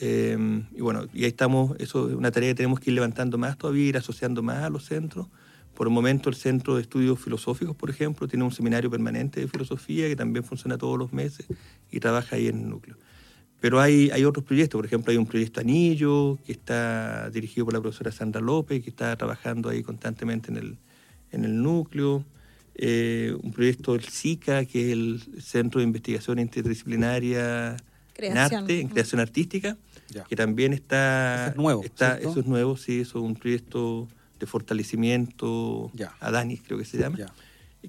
Eh, 0.00 0.36
y 0.74 0.80
bueno, 0.80 1.06
y 1.14 1.22
ahí 1.22 1.28
estamos, 1.28 1.76
eso 1.78 2.08
es 2.08 2.16
una 2.16 2.32
tarea 2.32 2.50
que 2.50 2.56
tenemos 2.56 2.80
que 2.80 2.90
ir 2.90 2.94
levantando 2.94 3.38
más 3.38 3.56
todavía, 3.56 3.86
ir 3.86 3.96
asociando 3.96 4.42
más 4.42 4.64
a 4.64 4.68
los 4.68 4.86
centros. 4.86 5.28
Por 5.74 5.86
el 5.86 5.92
momento 5.92 6.28
el 6.28 6.34
Centro 6.34 6.74
de 6.74 6.82
Estudios 6.82 7.20
Filosóficos, 7.20 7.76
por 7.76 7.88
ejemplo, 7.88 8.26
tiene 8.26 8.44
un 8.44 8.50
seminario 8.50 8.90
permanente 8.90 9.38
de 9.38 9.46
filosofía 9.46 10.08
que 10.08 10.16
también 10.16 10.44
funciona 10.44 10.76
todos 10.76 10.98
los 10.98 11.12
meses 11.12 11.46
y 11.88 12.00
trabaja 12.00 12.34
ahí 12.34 12.48
en 12.48 12.62
el 12.62 12.68
núcleo. 12.68 12.96
Pero 13.62 13.80
hay, 13.80 14.10
hay 14.10 14.24
otros 14.24 14.44
proyectos, 14.44 14.76
por 14.76 14.86
ejemplo, 14.86 15.12
hay 15.12 15.16
un 15.16 15.24
proyecto 15.24 15.60
Anillo, 15.60 16.36
que 16.44 16.50
está 16.50 17.30
dirigido 17.30 17.64
por 17.64 17.74
la 17.74 17.80
profesora 17.80 18.10
Sandra 18.10 18.40
López, 18.40 18.82
que 18.82 18.90
está 18.90 19.14
trabajando 19.14 19.68
ahí 19.68 19.84
constantemente 19.84 20.50
en 20.50 20.56
el, 20.56 20.78
en 21.30 21.44
el 21.44 21.62
núcleo. 21.62 22.24
Eh, 22.74 23.32
un 23.40 23.52
proyecto 23.52 23.92
del 23.92 24.02
SICA, 24.02 24.64
que 24.64 24.86
es 24.86 24.92
el 24.92 25.22
Centro 25.40 25.78
de 25.78 25.84
Investigación 25.84 26.40
Interdisciplinaria 26.40 27.76
en 28.16 28.36
Arte, 28.36 28.80
en 28.80 28.88
Creación 28.88 29.20
Artística, 29.20 29.76
que 30.28 30.34
también 30.34 30.72
está... 30.72 31.44
Eso 31.44 31.50
es 31.50 31.56
nuevo, 31.56 31.84
está, 31.84 32.18
Eso 32.18 32.40
es 32.40 32.46
nuevo, 32.46 32.76
sí, 32.76 32.98
eso 33.02 33.18
es 33.20 33.24
un 33.24 33.36
proyecto 33.36 34.08
de 34.40 34.46
fortalecimiento, 34.46 35.92
a 36.18 36.32
Dani 36.32 36.58
creo 36.58 36.78
que 36.78 36.84
se 36.84 36.98
llama, 36.98 37.16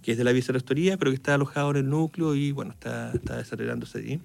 que 0.03 0.11
es 0.11 0.19
de 0.19 0.23
la 0.23 0.33
vicerrectoría, 0.33 0.97
pero 0.97 1.09
que 1.09 1.15
está 1.15 1.33
alojado 1.33 1.71
en 1.71 1.77
el 1.77 1.89
núcleo 1.89 2.35
y 2.35 2.51
bueno, 2.51 2.73
está, 2.73 3.11
está 3.15 3.37
desarrollándose 3.37 3.97
allí. 3.97 4.19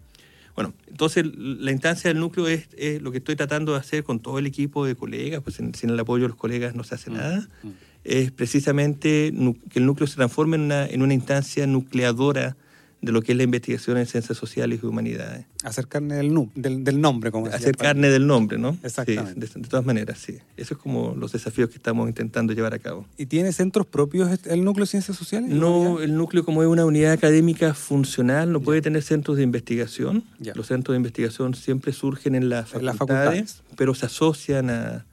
Bueno, 0.58 0.74
entonces 0.88 1.24
la 1.36 1.70
instancia 1.70 2.10
del 2.10 2.18
núcleo 2.18 2.48
es, 2.48 2.66
lo 3.00 3.12
que 3.12 3.18
estoy 3.18 3.36
tratando 3.36 3.74
de 3.74 3.78
hacer 3.78 4.02
con 4.02 4.18
todo 4.18 4.40
el 4.40 4.46
equipo 4.48 4.84
de 4.84 4.96
colegas, 4.96 5.40
pues 5.40 5.54
sin, 5.54 5.72
el 5.88 6.00
apoyo 6.00 6.24
de 6.24 6.30
los 6.30 6.36
colegas 6.36 6.74
no 6.74 6.82
se 6.82 6.96
hace 6.96 7.12
mm, 7.12 7.14
nada, 7.14 7.48
mm. 7.62 7.68
es 8.02 8.32
precisamente 8.32 9.32
que 9.70 9.78
el 9.78 9.86
núcleo 9.86 10.08
se 10.08 10.16
transforme 10.16 10.56
en 10.56 10.62
una, 10.62 10.84
en 10.84 11.02
una 11.02 11.14
instancia 11.14 11.64
nucleadora 11.68 12.56
de 13.00 13.12
lo 13.12 13.22
que 13.22 13.32
es 13.32 13.38
la 13.38 13.44
investigación 13.44 13.96
en 13.96 14.06
ciencias 14.06 14.36
sociales 14.36 14.80
y 14.82 14.86
humanidades. 14.86 15.46
Hacer 15.62 15.86
carne 15.86 16.16
del, 16.16 16.32
del, 16.56 17.00
nombre, 17.00 17.30
como 17.30 17.46
Hacer 17.46 17.76
carne 17.76 18.08
del 18.08 18.26
nombre, 18.26 18.58
¿no? 18.58 18.76
Exactamente. 18.82 19.46
de, 19.46 19.68
todas 19.68 19.86
maneras, 19.86 20.18
sí. 20.18 20.38
Eso 20.56 20.74
es 20.74 20.80
como 20.80 21.14
los 21.14 21.32
desafíos 21.32 21.70
que 21.70 21.76
estamos 21.76 22.08
intentando 22.08 22.52
llevar 22.52 22.74
a 22.74 22.78
cabo. 22.78 23.06
¿Y 23.16 23.26
tiene 23.26 23.52
centros 23.52 23.86
propios 23.86 24.30
este, 24.30 24.52
el 24.52 24.64
núcleo 24.64 24.84
de 24.84 24.90
ciencias 24.90 25.16
sociales? 25.16 25.50
No, 25.50 26.00
el 26.00 26.16
núcleo 26.16 26.44
como 26.44 26.62
es 26.62 26.68
una 26.68 26.84
unidad 26.84 27.12
académica 27.12 27.74
funcional, 27.74 28.52
no 28.52 28.60
puede 28.60 28.82
tener 28.82 29.02
centros 29.02 29.36
de 29.36 29.44
investigación. 29.44 30.24
Los 30.54 30.66
centros 30.66 30.94
de 30.94 30.96
investigación 30.96 31.54
siempre 31.54 31.92
surgen 31.92 32.34
en 32.34 32.48
las 32.48 32.70
facultades, 32.70 33.62
pero 33.76 33.94
se 33.94 34.06
asocian 34.06 34.70
a... 34.70 35.06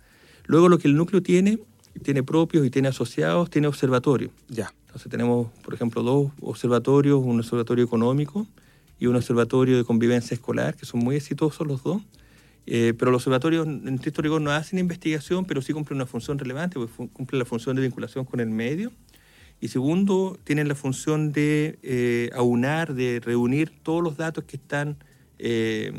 Luego 0.47 0.69
lo 0.69 0.77
que 0.77 0.87
el 0.87 0.95
núcleo 0.95 1.23
tiene, 1.23 1.59
tiene 2.03 2.23
propios 2.23 2.65
y 2.65 2.69
tiene 2.69 2.87
asociados, 2.87 3.49
tiene 3.49 3.67
observatorio. 3.67 4.31
Ya. 4.47 4.73
Entonces 4.87 5.09
tenemos, 5.09 5.51
por 5.63 5.73
ejemplo, 5.73 6.03
dos 6.03 6.31
observatorios, 6.41 7.23
un 7.23 7.39
observatorio 7.39 7.83
económico 7.83 8.47
y 8.99 9.07
un 9.07 9.15
observatorio 9.15 9.77
de 9.77 9.83
convivencia 9.83 10.35
escolar, 10.35 10.75
que 10.75 10.85
son 10.85 11.01
muy 11.01 11.15
exitosos 11.15 11.67
los 11.67 11.83
dos. 11.83 12.01
Eh, 12.67 12.93
pero 12.97 13.11
los 13.11 13.21
observatorios 13.21 13.67
en 13.67 13.95
estricto 13.95 14.21
rigor 14.21 14.41
no 14.41 14.51
hacen 14.51 14.79
investigación, 14.79 15.45
pero 15.45 15.61
sí 15.61 15.73
cumplen 15.73 15.97
una 15.97 16.05
función 16.05 16.39
relevante, 16.39 16.79
porque 16.79 16.93
cumplen 17.13 17.39
la 17.39 17.45
función 17.45 17.75
de 17.75 17.83
vinculación 17.83 18.25
con 18.25 18.39
el 18.39 18.49
medio. 18.49 18.91
Y 19.61 19.67
segundo, 19.69 20.39
tienen 20.43 20.67
la 20.67 20.75
función 20.75 21.31
de 21.31 21.79
eh, 21.83 22.29
aunar, 22.33 22.93
de 22.93 23.21
reunir 23.23 23.71
todos 23.83 24.03
los 24.03 24.17
datos 24.17 24.43
que 24.43 24.57
están 24.57 24.97
eh, 25.39 25.93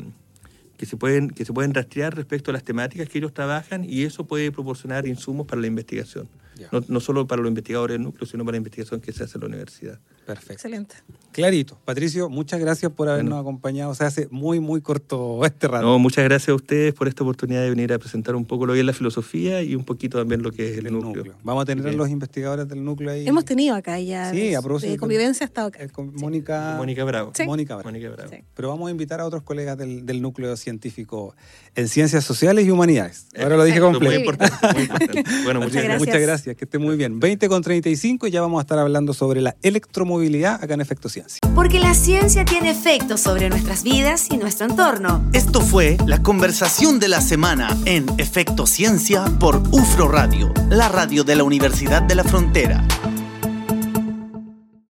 que 0.77 0.85
se 0.85 0.95
pueden 0.95 1.29
que 1.29 1.43
se 1.43 1.53
pueden 1.53 1.73
rastrear 1.73 2.15
respecto 2.15 2.51
a 2.51 2.53
las 2.53 2.63
temáticas 2.63 3.09
que 3.09 3.17
ellos 3.17 3.33
trabajan 3.33 3.83
y 3.83 4.03
eso 4.03 4.25
puede 4.25 4.51
proporcionar 4.51 5.07
insumos 5.07 5.47
para 5.47 5.59
la 5.61 5.67
investigación. 5.67 6.29
no, 6.71 6.83
no, 6.87 6.99
solo 6.99 7.27
para 7.27 7.41
los 7.41 7.49
investigadores 7.49 7.95
del 7.95 8.03
núcleo, 8.03 8.25
sino 8.25 8.43
para 8.43 8.53
la 8.53 8.57
investigación 8.57 9.01
que 9.01 9.11
se 9.11 9.23
hace 9.23 9.37
en 9.37 9.41
la 9.41 9.47
universidad. 9.47 9.99
Perfecto. 10.27 10.53
Excelente. 10.53 10.95
Clarito. 11.31 11.77
Patricio, 11.85 12.29
muchas 12.29 12.59
gracias 12.59 12.91
por 12.91 13.07
habernos 13.07 13.35
bueno. 13.35 13.41
acompañado. 13.41 13.95
Se 13.95 14.03
hace 14.03 14.27
muy, 14.29 14.59
muy 14.59 14.81
corto 14.81 15.45
este 15.45 15.69
rato. 15.69 15.85
No, 15.85 15.99
muchas 15.99 16.25
gracias 16.25 16.49
a 16.49 16.55
ustedes 16.55 16.93
por 16.93 17.07
esta 17.07 17.23
oportunidad 17.23 17.61
de 17.61 17.69
venir 17.69 17.93
a 17.93 17.97
presentar 17.97 18.35
un 18.35 18.43
poco 18.43 18.65
lo 18.65 18.73
que 18.73 18.79
es 18.81 18.85
la 18.85 18.91
filosofía 18.91 19.61
y 19.61 19.73
un 19.73 19.85
poquito 19.85 20.17
también 20.17 20.41
lo 20.41 20.51
que 20.51 20.71
es 20.71 20.79
el, 20.79 20.87
el 20.87 20.93
núcleo. 20.93 21.15
núcleo. 21.15 21.35
Vamos 21.43 21.61
a 21.61 21.65
tener 21.65 21.87
a 21.87 21.91
los 21.93 22.09
investigadores 22.09 22.67
del 22.67 22.83
núcleo 22.83 23.11
ahí. 23.11 23.25
Hemos 23.25 23.45
tenido 23.45 23.73
acá 23.73 23.97
ya. 24.01 24.31
Sí, 24.31 24.53
a 24.53 24.61
propósito. 24.61 24.91
De 24.91 24.97
convivencia 24.97 25.45
ha 25.45 25.47
estado 25.47 25.67
acá. 25.69 25.81
Eh, 25.81 25.87
con 25.87 26.13
Mónica, 26.15 26.71
sí. 26.71 26.77
Mónica 26.77 27.03
Bravo. 27.05 27.31
Sí. 27.33 27.43
Mónica 27.45 27.75
Bravo. 27.75 27.87
Mónica 27.87 28.09
Bravo. 28.09 28.29
Sí. 28.29 28.43
Pero 28.53 28.67
vamos 28.67 28.89
a 28.89 28.91
invitar 28.91 29.21
a 29.21 29.25
otros 29.25 29.43
colegas 29.43 29.77
del, 29.77 30.05
del, 30.05 30.21
núcleo 30.21 30.57
científico 30.57 31.35
en 31.75 31.87
ciencias 31.87 32.25
sociales 32.25 32.65
y 32.65 32.71
humanidades. 32.71 33.27
Ahora 33.39 33.55
lo 33.55 33.63
dije 33.63 33.79
completo. 33.79 34.13
Muy 34.13 34.25
importante, 34.25 34.73
muy 34.73 34.83
importante. 34.83 35.23
Bueno, 35.45 35.61
muchas, 35.61 35.75
muchas 35.75 35.83
gracias. 35.83 35.99
Muchas 35.99 36.21
gracias, 36.21 36.55
que 36.57 36.65
esté 36.65 36.77
muy 36.77 36.97
bien. 36.97 37.21
20 37.21 37.47
con 37.47 37.61
35 37.61 38.27
y 38.27 38.31
ya 38.31 38.41
vamos 38.41 38.57
a 38.59 38.61
estar 38.63 38.79
hablando 38.79 39.13
sobre 39.13 39.39
la 39.39 39.55
electromovilidad 39.61 40.16
acá 40.55 40.73
en 40.73 40.81
Efecto 40.81 41.09
Ciencia. 41.09 41.39
Porque 41.55 41.79
la 41.79 41.93
ciencia 41.93 42.45
tiene 42.45 42.71
efectos 42.71 43.21
sobre 43.21 43.49
nuestras 43.49 43.83
vidas 43.83 44.27
y 44.29 44.37
nuestro 44.37 44.67
entorno. 44.67 45.23
Esto 45.33 45.61
fue 45.61 45.97
la 46.05 46.21
conversación 46.21 46.99
de 46.99 47.07
la 47.07 47.21
semana 47.21 47.75
en 47.85 48.05
Efecto 48.17 48.65
Ciencia 48.65 49.25
por 49.39 49.61
UFRO 49.71 50.07
Radio, 50.07 50.53
la 50.69 50.89
radio 50.89 51.23
de 51.23 51.35
la 51.35 51.43
Universidad 51.43 52.01
de 52.01 52.15
la 52.15 52.23
Frontera. 52.23 52.83